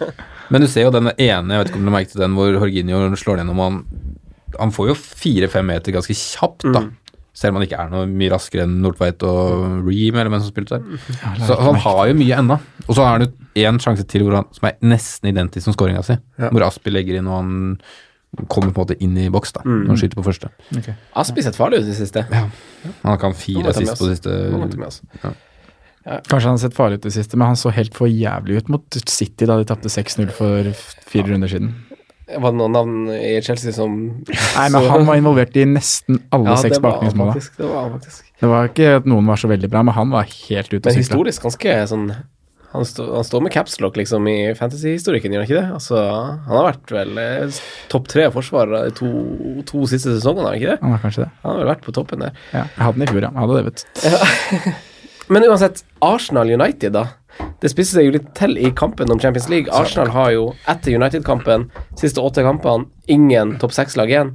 Men 0.50 0.60
du 0.62 0.66
ser 0.70 0.82
jo 0.86 0.90
den 0.94 1.10
ene, 1.14 1.54
jeg 1.54 1.62
vet 1.62 1.70
ikke 1.72 1.78
om 1.80 1.86
du 1.86 1.94
merket 1.94 2.18
den, 2.20 2.34
hvor 2.34 2.58
Horginio 2.58 3.06
slår 3.18 3.38
gjennom, 3.42 3.58
han, 3.62 3.80
han 4.58 4.70
får 4.74 4.88
jo 4.92 4.94
fire-fem 4.98 5.66
meter 5.66 5.92
ganske 5.94 6.14
kjapt, 6.14 6.66
da. 6.72 6.84
Selv 7.36 7.52
om 7.52 7.58
han 7.60 7.66
ikke 7.66 7.76
er 7.82 7.90
noe 7.92 8.06
mye 8.08 8.32
raskere 8.32 8.64
enn 8.64 8.78
Nordtveit 8.80 9.20
og 9.28 9.84
Ream, 9.84 10.16
eller 10.16 10.32
hvem 10.32 10.40
som 10.40 10.48
spilte 10.54 10.78
der. 10.78 11.04
Så 11.44 11.58
han 11.60 11.76
har 11.84 12.02
jo 12.08 12.16
mye 12.16 12.38
ennå. 12.40 12.56
Og 12.86 12.96
så 12.96 13.04
har 13.04 13.18
han 13.18 13.26
én 13.56 13.80
sjanse 13.82 14.06
til 14.08 14.24
hvor 14.24 14.38
han, 14.38 14.46
som 14.56 14.68
er 14.70 14.78
nesten 14.88 15.28
identisk 15.32 15.66
som 15.68 15.76
skåringa 15.76 16.04
si, 16.06 16.16
hvor 16.40 16.64
Aspi 16.64 16.92
legger 16.94 17.18
inn, 17.20 17.28
og 17.28 17.36
han 17.42 18.46
kommer 18.52 18.72
på 18.72 18.82
en 18.82 18.86
måte 18.86 18.96
inn 19.04 19.16
i 19.20 19.28
boks, 19.32 19.52
da, 19.56 19.62
når 19.68 19.92
han 19.92 20.00
skyter 20.00 20.18
på 20.18 20.24
første. 20.26 20.48
Aspi 21.16 21.44
sett 21.44 21.56
farlig 21.56 21.82
ut 21.82 21.86
i 21.86 21.92
det 21.92 21.98
siste. 22.00 22.24
Han 22.30 23.20
kan 23.20 23.36
fire 23.36 23.66
han 23.68 23.72
fire 23.72 23.74
assist 23.74 24.00
på 24.00 24.08
det 24.08 24.16
siste 24.16 24.88
oss. 24.88 25.02
Kanskje 26.06 26.46
han 26.46 26.54
har 26.54 26.62
sett 26.62 26.76
farlig 26.76 27.00
ut 27.00 27.06
i 27.06 27.08
det 27.10 27.16
siste, 27.16 27.36
men 27.36 27.50
han 27.50 27.58
så 27.58 27.72
helt 27.74 27.96
for 27.96 28.06
jævlig 28.08 28.60
ut 28.62 28.68
mot 28.70 28.98
City 29.10 29.48
da 29.48 29.56
de 29.58 29.66
tapte 29.66 29.90
6-0 29.90 30.28
for 30.36 30.68
fire 31.10 31.32
runder 31.32 31.50
siden. 31.50 31.72
Var 32.26 32.50
det 32.50 32.58
noen 32.58 32.72
navn 32.74 32.94
i 33.14 33.36
Chelsea 33.46 33.70
som 33.72 33.92
Nei, 34.26 34.64
men 34.74 34.86
han 34.90 35.04
var 35.06 35.18
involvert 35.20 35.54
i 35.56 35.62
nesten 35.70 36.18
alle 36.34 36.56
seks 36.58 36.76
det 36.76 36.82
var 36.82 36.96
han 36.96 37.04
baklengsmåla. 37.04 37.34
faktisk. 37.36 37.52
Det 37.60 37.68
var 37.70 37.90
faktisk. 37.92 38.24
Det 38.42 38.48
var 38.50 38.70
ikke 38.72 38.88
at 38.98 39.06
noen 39.06 39.28
var 39.30 39.38
så 39.38 39.50
veldig 39.52 39.70
bra, 39.70 39.82
men 39.86 39.94
han 39.94 40.10
var 40.10 40.26
helt 40.26 40.72
ute 40.72 40.80
å 40.80 40.88
Men 40.90 40.96
sykle. 40.96 41.04
historisk 41.04 41.46
ganske 41.46 41.76
sånn 41.92 42.08
han, 42.72 42.84
stå, 42.84 43.04
han 43.14 43.24
står 43.24 43.40
med 43.46 43.52
capslock 43.54 43.94
liksom 43.96 44.26
i 44.28 44.34
fantasy-historikken, 44.58 45.32
gjør 45.32 45.44
han 45.44 45.46
ikke 45.48 45.60
det? 45.62 45.68
Altså, 45.78 46.00
han 46.02 46.50
har 46.58 46.66
vært 46.66 46.90
vel 46.92 47.20
eh, 47.22 47.60
topp 47.88 48.08
tre 48.10 48.26
forsvarere 48.34 48.82
de 48.90 48.96
to, 48.98 49.08
to 49.70 49.86
siste 49.88 50.10
sesongene, 50.18 50.44
har 50.50 50.56
han 50.56 50.60
ikke 50.60 50.72
det? 50.74 50.78
Han 50.82 50.92
var 50.96 51.00
kanskje 51.06 51.22
det. 51.24 51.30
Han 51.44 51.52
har 51.54 51.62
vel 51.62 51.70
vært 51.70 51.86
på 51.86 51.94
toppen 51.96 52.24
der. 52.26 52.34
Ja, 52.50 52.64
jeg 52.66 52.82
hadde 52.88 52.98
den 52.98 53.06
i 53.06 53.12
fjor, 53.14 53.22
ja. 53.22 53.30
Jeg 53.30 53.40
hadde 53.46 53.56
det, 53.56 53.64
vet 53.70 53.86
du. 54.66 54.74
Men 55.32 55.46
uansett, 55.48 55.80
Arsenal 56.04 56.50
United, 56.52 56.92
da. 56.98 57.06
Det 57.60 57.70
spisser 57.72 57.98
seg 57.98 58.08
jo 58.08 58.14
litt 58.18 58.26
til 58.36 58.58
i 58.60 58.70
kampen 58.76 59.10
om 59.12 59.20
Champions 59.20 59.48
League. 59.48 59.72
Arsenal 59.72 60.10
har 60.12 60.32
jo 60.34 60.48
etter 60.68 60.96
United-kampen, 60.96 61.68
siste 61.98 62.20
åtte 62.20 62.44
kampene, 62.44 62.90
ingen 63.10 63.54
topp 63.62 63.72
seks-lag 63.76 64.12
igjen. 64.12 64.34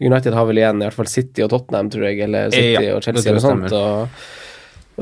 United 0.00 0.36
har 0.36 0.46
vel 0.48 0.60
igjen 0.62 0.78
i 0.82 0.86
hvert 0.86 0.98
fall 1.00 1.10
City 1.10 1.44
og 1.44 1.50
Tottenham, 1.52 1.90
tror 1.90 2.06
jeg, 2.06 2.20
eller 2.28 2.54
City 2.54 2.86
Ja, 2.86 2.94
og 2.96 3.02
Chelsea 3.04 3.32
eller 3.32 3.42
sånt. 3.42 3.74
Og, 3.74 4.22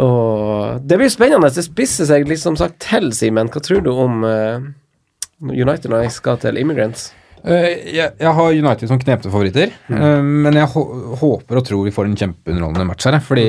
og 0.05 0.89
det 0.89 1.01
blir 1.01 1.13
spennende. 1.13 1.53
Det 1.53 1.67
spisser 1.67 2.09
seg 2.09 2.29
litt 2.31 2.43
som 2.43 2.57
sagt 2.59 2.81
til, 2.89 3.13
Simen. 3.17 3.53
Hva 3.53 3.63
tror 3.65 3.85
du 3.85 3.93
om 3.93 4.25
uh, 4.25 4.59
United 5.45 5.91
når 5.93 6.07
jeg 6.07 6.17
skal 6.19 6.41
til 6.43 6.61
Immigrants? 6.61 7.11
Uh, 7.45 7.69
jeg, 7.85 8.11
jeg 8.19 8.35
har 8.41 8.59
United 8.65 8.91
som 8.91 8.99
knepte 8.99 9.31
favoritter, 9.31 9.71
eh, 9.95 10.23
men 10.25 10.57
jeg 10.59 10.67
håper 10.73 11.61
og 11.61 11.67
tror 11.69 11.85
vi 11.87 11.95
får 11.95 12.09
en 12.09 12.17
kjempeunderholdende 12.19 12.89
match 12.89 13.07
her. 13.07 13.21
Fordi 13.23 13.47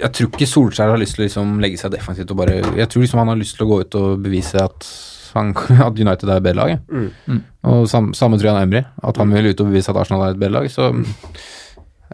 jeg 0.00 0.12
tror 0.16 0.28
ikke 0.32 0.46
Solskjær 0.48 0.90
har 0.94 0.98
lyst 1.00 1.14
til 1.16 1.22
å 1.22 1.26
liksom 1.28 1.54
legge 1.62 1.78
seg 1.80 1.92
defensivt 1.92 2.30
og 2.32 2.36
bare 2.40 2.58
Jeg 2.76 2.88
tror 2.88 3.02
liksom 3.04 3.18
han 3.22 3.28
har 3.32 3.36
lyst 3.40 3.56
til 3.56 3.66
å 3.66 3.70
gå 3.70 3.80
ut 3.84 3.94
og 4.00 4.22
bevise 4.24 4.60
at, 4.62 4.86
han, 5.34 5.54
at 5.88 5.98
United 6.00 6.28
er 6.28 6.36
et 6.40 6.42
bedre 6.46 6.58
lag. 6.60 6.74
jeg. 6.74 7.40
Og 7.64 7.88
sam, 7.88 8.12
samme 8.16 8.38
tror 8.40 8.50
jeg 8.50 8.56
han 8.58 8.68
Emry. 8.68 8.84
At 9.02 9.16
han 9.20 9.32
vil 9.32 9.50
ut 9.52 9.60
og 9.60 9.70
bevise 9.72 9.90
at 9.92 9.96
Arsenal 10.00 10.26
er 10.28 10.34
et 10.34 10.40
bedre 10.40 10.60
lag. 10.60 10.70
Så 10.72 10.90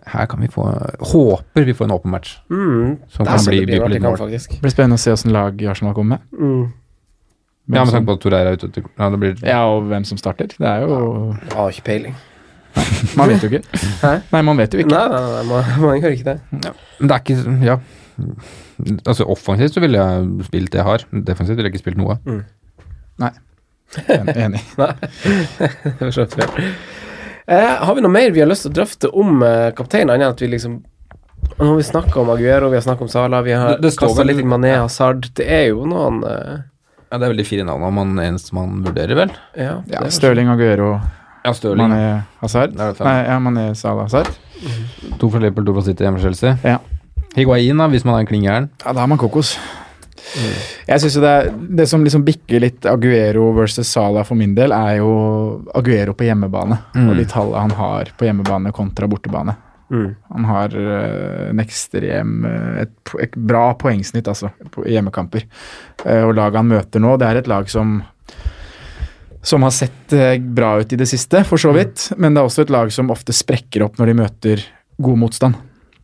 her 0.06 0.26
kan 0.30 0.40
vi 0.42 0.48
få 0.52 0.66
Håper 1.12 1.64
vi 1.66 1.74
får 1.74 1.88
en 1.88 1.94
åpen 1.96 2.10
match. 2.12 2.36
Mm, 2.50 2.96
Som 3.10 3.26
kan 3.26 3.40
bli, 3.46 3.64
det 3.66 3.80
på 3.80 3.88
litt 3.90 4.02
mål. 4.04 4.18
Det 4.30 4.60
blir 4.62 4.74
spennende 4.74 4.98
å 5.00 5.02
se 5.02 5.14
åssen 5.14 5.32
lag 5.34 5.62
Arsenal 5.72 5.94
kommer 5.96 6.18
med. 6.18 6.36
Mm. 6.38 6.66
Ja, 7.66 7.82
med 7.82 7.90
tanke 7.96 8.06
på 8.06 8.14
at 8.14 8.20
Torreira 8.22 8.50
er 8.52 8.58
ute. 8.60 8.68
til- 8.70 8.84
Ja, 8.98 9.10
det 9.10 9.18
blir 9.18 9.34
Ja, 9.42 9.64
og 9.66 9.88
hvem 9.90 10.04
som 10.06 10.18
starter. 10.18 10.46
Det 10.46 10.60
er 10.66 10.82
jo 10.86 11.32
Har 11.50 11.66
ja, 11.66 11.68
ikke 11.74 11.84
peiling. 11.84 12.14
Man 13.18 13.28
vet 13.32 13.42
jo 13.44 13.50
ikke. 13.50 13.62
Hæ? 14.02 14.12
Nei, 14.32 14.42
man 14.46 14.56
vet 14.60 14.74
jo 14.76 14.82
ikke. 14.82 14.92
Nei, 14.92 15.06
nei, 15.12 15.20
nei, 15.36 15.42
man, 15.50 15.70
man 15.84 16.00
gjør 16.02 16.16
ikke 16.16 16.28
det. 16.32 16.36
Men 17.00 17.10
det 17.10 17.16
er 17.16 17.24
ikke 17.24 17.56
Ja. 17.66 17.78
Altså 19.06 19.26
Offensivt 19.28 19.74
så 19.76 19.80
ville 19.84 20.00
jeg 20.00 20.46
spilt 20.48 20.70
det 20.72 20.78
jeg 20.80 20.86
har. 20.88 21.04
Defensivt 21.26 21.56
ville 21.58 21.68
jeg 21.70 21.74
ikke 21.76 21.84
spilt 21.84 21.98
noe. 22.00 22.18
En- 24.08 24.32
Enig. 24.34 24.62
Det 26.00 26.12
skjønte 26.14 26.42
så. 26.42 26.68
Eh, 27.46 27.72
har 27.86 27.94
vi 27.94 28.02
noe 28.02 28.10
mer 28.10 28.32
vi 28.34 28.40
har 28.42 28.48
lyst 28.50 28.64
til 28.66 28.72
å 28.72 28.76
drøfte 28.80 29.10
om 29.14 29.42
eh, 29.46 29.68
kapteinen, 29.78 30.10
annet 30.10 30.26
enn 30.26 30.34
at 30.34 30.40
vi 30.42 30.48
liksom 30.56 30.80
Nå 31.60 31.66
har 31.68 31.76
vi 31.78 31.84
snakka 31.86 32.18
om 32.20 32.30
Aguero, 32.32 32.66
vi 32.72 32.76
har 32.76 32.82
snakka 32.82 33.04
om 33.06 33.08
Sala, 33.08 33.38
vi 33.46 33.52
har 33.54 33.78
kasta 33.78 34.24
litt 34.26 34.40
Mané 34.50 34.72
Hazard. 34.80 35.28
Det 35.38 35.44
er 35.46 35.68
jo 35.70 35.84
noen 35.88 36.18
eh, 36.26 36.56
Ja, 37.06 37.20
Det 37.20 37.22
er 37.22 37.30
veldig 37.30 37.44
fire 37.46 37.66
navn 37.68 37.84
om 37.86 37.94
man 38.00 38.16
eneste 38.24 38.56
man 38.56 38.80
vurderer, 38.84 39.14
vel. 39.20 39.30
Ja, 39.54 39.76
Ja, 39.92 40.02
Stirling, 40.10 40.50
Aguero, 40.50 40.96
Ja, 41.46 41.54
Stirling. 41.54 41.86
Mané, 41.86 42.26
Hazard. 42.42 42.74
Er. 42.74 42.98
Nei, 43.06 43.16
ja, 43.22 43.38
Mané, 43.38 43.70
Salah, 43.78 44.08
Hazard. 44.08 44.32
To 45.20 45.30
fra 45.30 45.38
Liverpool, 45.38 45.68
to 45.68 45.74
fra 45.76 45.86
City, 45.86 46.02
hjemme 46.02 46.18
fra 46.18 46.26
Chelsea. 46.26 46.56
Ja. 46.66 46.80
Higuain, 47.36 47.78
da, 47.78 47.86
hvis 47.92 48.06
man 48.08 48.18
er 48.18 48.26
klingeren. 48.26 48.70
Ja, 48.82 48.90
da 48.96 49.04
har 49.04 49.10
man 49.12 49.20
kokos. 49.20 49.54
Jeg 50.86 51.00
synes 51.00 51.14
jo 51.16 51.22
det, 51.22 51.30
er, 51.30 51.52
det 51.78 51.86
som 51.86 52.02
liksom 52.02 52.24
bikker 52.26 52.62
litt 52.64 52.86
Aguero 52.90 53.52
versus 53.54 53.88
Salah 53.92 54.26
for 54.26 54.38
min 54.38 54.56
del, 54.56 54.74
er 54.74 54.98
jo 54.98 55.12
Aguero 55.76 56.16
på 56.18 56.26
hjemmebane. 56.26 56.80
Mm. 56.96 57.06
Og 57.12 57.20
de 57.20 57.28
tallene 57.30 57.62
han 57.68 57.76
har 57.78 58.10
på 58.18 58.26
hjemmebane 58.26 58.74
kontra 58.74 59.08
bortebane. 59.10 59.54
Mm. 59.92 60.08
Han 60.34 60.48
har 60.50 60.74
eh, 60.74 61.48
en 61.52 61.62
ekstrem 61.62 62.40
eh, 62.48 62.82
et, 62.82 63.14
et 63.22 63.38
bra 63.38 63.68
poengsnitt, 63.78 64.26
altså, 64.26 64.50
på 64.74 64.82
hjemmekamper. 64.90 65.46
Eh, 66.02 66.24
og 66.24 66.34
laget 66.34 66.58
han 66.58 66.72
møter 66.74 67.04
nå, 67.04 67.14
det 67.22 67.30
er 67.30 67.42
et 67.44 67.50
lag 67.52 67.70
som 67.70 68.00
som 69.46 69.62
har 69.62 69.70
sett 69.70 70.12
eh, 70.12 70.38
bra 70.40 70.80
ut 70.80 70.92
i 70.92 70.98
det 70.98 71.06
siste, 71.06 71.44
for 71.46 71.60
så 71.60 71.70
vidt. 71.76 72.08
Men 72.18 72.34
det 72.34 72.42
er 72.42 72.48
også 72.48 72.64
et 72.66 72.72
lag 72.74 72.90
som 72.94 73.12
ofte 73.14 73.34
sprekker 73.36 73.84
opp 73.86 74.00
når 74.00 74.10
de 74.10 74.18
møter 74.18 74.64
god 75.02 75.20
motstand. 75.20 75.58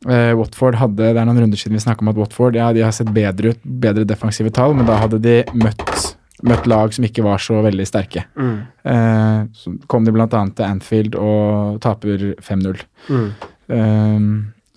Uh, 0.07 0.33
Watford 0.35 0.75
hadde, 0.81 1.13
Det 1.15 1.19
er 1.21 1.27
noen 1.27 1.45
runder 1.45 1.59
siden 1.59 1.77
vi 1.77 1.83
snakka 1.83 2.03
om 2.03 2.11
at 2.11 2.19
Watford 2.19 2.57
ja, 2.59 2.73
de 2.75 2.83
har 2.83 2.95
sett 2.95 3.11
bedre 3.15 3.53
ut, 3.55 3.61
bedre 3.63 4.07
defensive 4.07 4.51
tall, 4.55 4.75
men 4.79 4.87
da 4.87 4.97
hadde 4.99 5.21
de 5.23 5.37
møtt, 5.55 6.15
møtt 6.47 6.67
lag 6.71 6.95
som 6.95 7.07
ikke 7.07 7.23
var 7.27 7.43
så 7.43 7.61
veldig 7.67 7.87
sterke. 7.87 8.25
Mm. 8.39 8.57
Uh, 8.87 9.43
så 9.59 9.75
kom 9.91 10.07
de 10.07 10.15
bl.a. 10.15 10.27
til 10.31 10.67
Anfield 10.67 11.19
og 11.19 11.79
taper 11.83 12.33
5-0. 12.43 12.83
Mm. 13.11 13.29
Uh, 13.75 14.27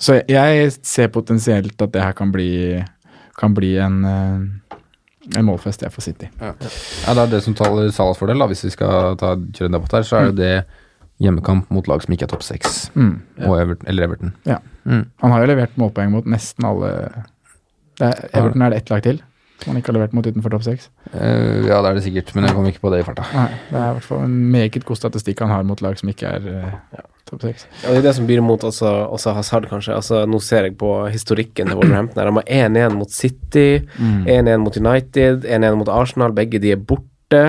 så 0.02 0.20
jeg 0.30 0.74
ser 0.82 1.14
potensielt 1.14 1.78
at 1.82 1.94
det 1.94 2.06
her 2.06 2.18
kan 2.18 2.34
bli, 2.34 2.82
kan 3.38 3.54
bli 3.58 3.76
en 3.82 4.02
målfest 5.46 5.82
jeg 5.82 5.92
for 5.92 6.02
City. 6.06 6.30
Ja, 6.42 6.54
Det 6.62 7.18
er 7.18 7.32
det 7.32 7.44
som 7.44 7.56
taler 7.58 7.92
Salas 7.92 8.18
fordel, 8.18 8.40
da, 8.40 8.48
hvis 8.48 8.64
vi 8.68 8.74
skal 8.74 9.16
ta, 9.18 9.36
kjøre 9.36 9.72
en 9.72 9.78
debatt 9.80 9.92
her. 9.98 10.04
Så 10.08 10.18
er 10.20 10.26
jo 10.30 10.36
det 10.38 10.56
hjemmekamp 11.24 11.70
mot 11.72 11.88
lag 11.88 12.04
som 12.04 12.14
ikke 12.14 12.28
er 12.28 12.34
topp 12.34 12.44
seks, 12.44 12.90
Mm. 12.96 13.22
Everton, 13.40 13.88
eller 13.88 14.04
Everton. 14.04 14.34
Ja. 14.46 14.58
Mm. 14.86 15.06
Han 15.22 15.32
har 15.32 15.42
jo 15.42 15.48
levert 15.48 15.78
målpoeng 15.78 16.12
mot 16.12 16.26
nesten 16.26 16.66
alle 16.68 16.92
det 17.96 18.10
er, 18.10 18.30
Everton 18.34 18.62
er 18.62 18.70
det 18.74 18.78
ett 18.84 18.90
lag 18.92 19.04
til 19.04 19.22
som 19.62 19.72
han 19.72 19.80
ikke 19.80 19.94
har 19.94 19.96
levert 19.96 20.14
mot 20.14 20.26
utenfor 20.28 20.52
topp 20.52 20.66
seks. 20.68 20.90
Uh, 21.14 21.64
ja, 21.64 21.80
det 21.82 21.90
er 21.90 21.94
det 21.96 22.04
sikkert, 22.04 22.34
men 22.36 22.44
jeg 22.44 22.54
kommer 22.58 22.74
ikke 22.74 22.82
på 22.84 22.92
det 22.92 23.00
i 23.00 23.06
farta. 23.08 23.24
Nei, 23.32 23.48
Det 23.70 23.78
er 23.80 23.86
i 23.88 23.94
hvert 23.96 24.04
fall 24.10 24.26
en 24.26 24.36
meget 24.52 24.84
god 24.86 25.00
statistikk 25.00 25.40
han 25.46 25.54
har 25.54 25.64
mot 25.64 25.82
lag 25.82 25.96
som 25.98 26.12
ikke 26.12 26.28
er 26.28 26.50
uh, 26.52 27.00
topp 27.30 27.46
seks. 27.48 27.66
Ja, 27.84 27.92
det 27.92 28.00
er 28.00 28.08
det 28.08 28.16
som 28.18 28.28
byr 28.30 28.42
mot 28.46 28.64
også, 28.68 28.92
også 29.16 29.34
Hazard, 29.38 29.68
kanskje. 29.72 29.96
Altså, 29.98 30.22
nå 30.30 30.40
ser 30.44 30.70
jeg 30.70 30.78
på 30.82 30.92
historikken 31.14 31.72
til 31.72 31.80
Wolverhampton. 31.80 32.22
her. 32.22 32.30
De 32.30 32.38
har 32.40 32.70
1-1 32.70 32.98
mot 33.00 33.12
City, 33.12 33.68
1-1 33.98 34.64
mot 34.64 34.78
United, 34.78 35.46
1-1 35.46 35.80
mot 35.82 35.92
Arsenal. 35.92 36.36
Begge 36.38 36.62
de 36.62 36.76
er 36.76 36.82
borte. 36.92 37.44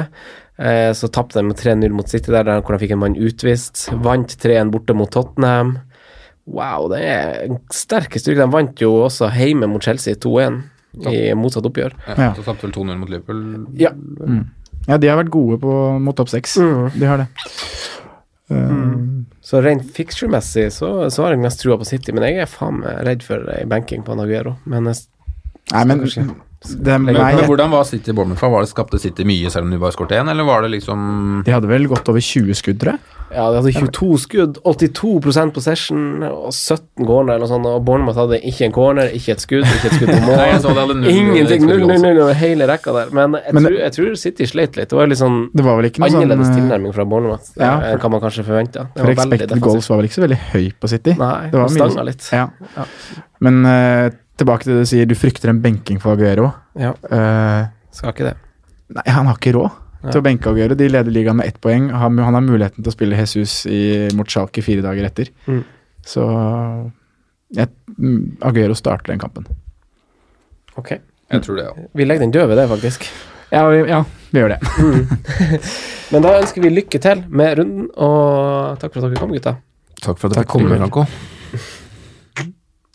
Eh, 0.56 0.92
så 0.96 1.10
tapte 1.12 1.42
de 1.42 1.56
3-0 1.56 1.92
mot 1.92 2.08
City, 2.08 2.32
der, 2.32 2.46
der 2.48 2.62
hvor 2.62 2.76
de 2.76 2.84
fikk 2.84 2.96
en 2.96 3.02
mann 3.04 3.18
utvist. 3.20 3.88
Vant 4.04 4.38
3-1 4.42 4.72
borte 4.72 4.96
mot 4.96 5.12
Tottenham. 5.12 5.76
Wow, 6.46 6.86
det 6.92 7.02
er 7.02 7.44
en 7.48 7.58
sterk 7.74 8.14
historie. 8.16 8.38
De 8.38 8.48
vant 8.52 8.80
jo 8.80 8.92
også 9.08 9.28
hjemme 9.34 9.68
mot 9.68 9.82
Chelsea 9.82 10.14
2-1 10.22 10.62
i 11.10 11.34
motsatt 11.36 11.66
oppgjør. 11.68 11.96
Ja. 12.14 12.30
Så 12.36 12.44
tapte 12.46 12.68
vel 12.68 12.76
2-0 12.76 13.00
mot 13.00 13.10
Liverpool. 13.10 13.42
Ja. 13.76 13.92
Ja, 14.86 14.96
de 15.02 15.10
har 15.10 15.18
vært 15.18 15.32
gode 15.34 15.58
på, 15.60 15.72
mot 16.00 16.16
topp 16.16 16.30
seks. 16.30 16.54
Mm. 16.62 16.84
De 16.94 17.08
har 17.10 17.24
det. 17.24 17.26
Uh, 18.46 19.26
Så 19.46 19.60
rent 19.62 19.84
fixture-messig 19.94 20.72
så, 20.74 20.88
så 21.12 21.22
har 21.22 21.34
jeg 21.34 21.44
mest 21.44 21.60
trua 21.62 21.76
på 21.78 21.86
City, 21.86 22.10
men 22.14 22.24
jeg 22.26 22.42
er 22.42 22.50
faen 22.50 22.80
meg 22.80 23.04
redd 23.06 23.22
for 23.22 23.46
ei 23.54 23.62
banking 23.70 24.02
på 24.06 24.16
Naguero. 24.18 24.56
Men 24.66 24.90
jeg, 24.90 25.04
Nei, 25.70 25.84
men 25.86 26.02
Men, 26.80 27.04
men 27.04 27.44
hvordan 27.46 27.70
var 27.70 27.84
City 27.84 28.12
Bournemouth? 28.16 28.40
Var 28.42 28.64
det 28.64 28.70
Skapte 28.72 28.98
City 28.98 29.24
mye 29.28 29.50
selv 29.52 29.66
om 29.68 29.70
de 29.70 29.78
bare 29.78 29.92
skåret 29.94 30.16
én, 30.16 30.30
eller 30.32 30.42
var 30.48 30.62
det 30.64 30.70
liksom 30.72 31.42
De 31.44 31.52
hadde 31.52 31.68
vel 31.68 31.84
gått 31.86 32.08
over 32.08 32.20
20 32.24 32.56
skudd, 32.58 32.78
tror 32.80 32.96
jeg. 32.96 33.00
Ja, 33.36 33.44
de 33.50 33.58
hadde 33.58 33.72
22 33.74 34.18
skudd, 34.22 34.58
82% 34.64 35.52
possession 35.54 36.22
og 36.26 36.52
17 36.54 37.04
corner 37.06 37.34
eller 37.34 37.44
noe 37.44 37.50
sånt, 37.50 37.66
og 37.66 37.84
Bournemouth 37.86 38.18
hadde 38.22 38.38
ikke 38.46 38.66
en 38.68 38.74
corner, 38.74 39.10
ikke 39.18 39.34
et 39.36 39.42
skudd, 39.44 39.66
ikke 39.66 39.90
et 39.90 39.96
skudd 39.98 40.12
på 40.14 40.18
mål. 40.26 40.36
Nei, 40.40 40.48
jeg 40.48 40.62
Null, 40.62 40.76
det 40.76 40.96
null 40.96 41.10
Ingenting. 41.12 41.68
0-0 42.06 42.20
over 42.24 42.38
hele 42.40 42.68
rekka 42.70 42.94
der. 42.96 43.10
Men 43.20 43.36
jeg, 43.38 43.54
Men 43.58 43.66
tror, 43.68 43.78
jeg 43.82 43.96
tror 43.98 44.14
City 44.24 44.46
sleit 44.50 44.76
litt. 44.80 44.90
Det 44.90 44.98
var 45.00 45.10
litt 45.12 45.20
sånn 45.22 45.40
Det 45.52 45.64
var 45.66 45.76
vel 45.80 45.90
ikke 45.90 46.02
noe 46.04 46.10
sånn 46.14 46.22
annerledes 46.24 46.50
sånn, 46.50 46.60
tilnærming 46.62 46.94
fra 46.96 47.04
Bournemouth 47.12 47.50
Ja, 47.58 47.72
eh, 47.82 47.90
for- 47.92 48.04
kan 48.06 48.14
man 48.16 48.20
kanskje 48.26 48.46
forvente. 48.46 48.86
For 48.96 49.10
expected 49.12 49.48
defensivt. 49.50 49.66
goals 49.70 49.90
var 49.90 50.00
vel 50.02 50.08
ikke 50.10 50.18
så 50.20 50.26
veldig 50.26 50.40
høy 50.54 50.66
på 50.80 50.88
City. 50.94 51.16
Nei, 51.18 51.50
Det 51.50 51.58
var 51.60 51.68
mye- 51.68 51.82
stanga 51.82 52.06
litt. 52.10 52.30
Ja. 52.32 52.46
Ja. 52.78 52.86
Men 53.40 53.66
eh, 53.66 54.10
tilbake 54.40 54.66
til 54.66 54.74
det 54.76 54.84
du 54.84 54.90
sier, 54.90 55.08
du 55.08 55.16
frykter 55.18 55.50
en 55.52 55.62
benking 55.64 56.00
for 56.02 56.16
Aguero. 56.16 56.50
Ja, 56.78 56.92
Uh, 57.08 57.68
skal 57.96 58.12
ikke 58.12 58.26
det. 58.28 58.36
nei, 58.92 59.04
han 59.08 59.26
har 59.30 59.38
ikke 59.38 59.54
råd 59.56 59.70
til 60.10 60.20
å 60.20 60.24
benke 60.26 60.50
Aguero. 60.52 60.76
De 60.78 60.88
leder 60.90 61.10
ligaen 61.14 61.38
med 61.38 61.48
ett 61.48 61.60
poeng. 61.64 61.88
Han, 61.90 62.18
han 62.22 62.36
har 62.36 62.44
muligheten 62.44 62.84
til 62.84 62.92
å 62.92 62.94
spille 62.94 63.16
Jesus 63.18 63.64
i, 63.66 63.80
mot 64.14 64.28
Schalke 64.30 64.62
fire 64.62 64.84
dager 64.84 65.08
etter. 65.08 65.30
Mm. 65.48 65.62
Så 66.06 66.26
jeg, 67.56 67.72
mm, 67.96 68.36
Aguero 68.46 68.76
starter 68.78 69.14
den 69.14 69.22
kampen. 69.22 69.48
Ok. 70.76 70.98
Jeg 71.32 71.42
tror 71.42 71.56
det, 71.58 71.64
ja. 71.66 71.88
Vi 71.96 72.04
legger 72.06 72.22
den 72.26 72.34
død 72.36 72.46
ved 72.52 72.60
det, 72.60 72.68
faktisk. 72.70 73.08
Ja, 73.50 73.64
vi, 73.70 73.80
ja, 73.88 74.02
vi 74.30 74.42
gjør 74.42 74.54
det. 74.54 74.60
Men 76.12 76.22
da 76.22 76.36
ønsker 76.38 76.62
vi 76.62 76.70
lykke 76.70 77.00
til 77.02 77.24
med 77.30 77.56
runden, 77.58 77.88
og 77.96 78.78
takk 78.82 78.92
for 78.92 79.00
at 79.00 79.08
dere 79.08 79.22
kom, 79.22 79.34
gutta. 79.34 79.56
Takk 80.04 80.20
for 80.20 80.28
at 80.30 80.36
dere 80.38 80.50
kom. 80.50 80.68
Franco. 80.70 81.06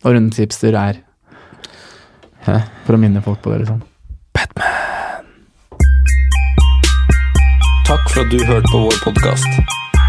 Og 0.02 0.14
rundens 0.16 0.40
hipster 0.40 0.76
er 0.80 1.02
Hæ? 2.46 2.58
For 2.88 2.98
å 2.98 3.02
minne 3.02 3.22
folk 3.22 3.42
på 3.44 3.52
det, 3.54 3.64
liksom. 3.64 3.82
Batman! 4.34 5.28
Takk 7.86 8.08
for 8.14 8.24
at 8.24 8.32
du 8.32 8.40
hørte 8.48 8.72
på 8.72 8.82
vår 8.88 8.98
podkast. 9.04 9.60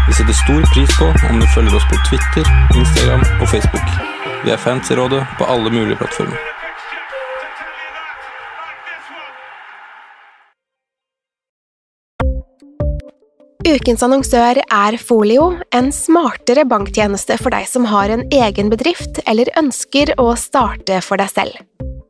Vi 0.07 0.15
setter 0.17 0.35
stor 0.39 0.65
pris 0.73 0.95
på 0.97 1.11
om 1.29 1.37
du 1.39 1.45
følger 1.53 1.77
oss 1.77 1.85
på 1.91 1.99
Twitter, 2.09 2.49
Instagram 2.75 3.21
og 3.37 3.45
Facebook. 3.51 3.93
Vi 4.43 4.51
er 4.51 4.59
fans 4.59 4.89
i 4.91 4.97
rådet 4.97 5.21
på 5.37 5.45
alle 5.47 5.71
mulige 5.71 5.99
plattformer. 6.01 6.49
Ukens 13.63 14.03
annonsør 14.03 14.59
er 14.59 14.97
Folio, 14.99 15.53
en 15.71 15.93
smartere 15.95 16.65
banktjeneste 16.67 17.37
for 17.39 17.53
deg 17.55 17.69
som 17.69 17.87
har 17.87 18.11
en 18.11 18.25
egen 18.27 18.73
bedrift 18.73 19.21
eller 19.23 19.53
ønsker 19.59 20.17
å 20.19 20.33
starte 20.35 20.99
for 21.05 21.21
deg 21.21 21.31
selv. 21.31 21.92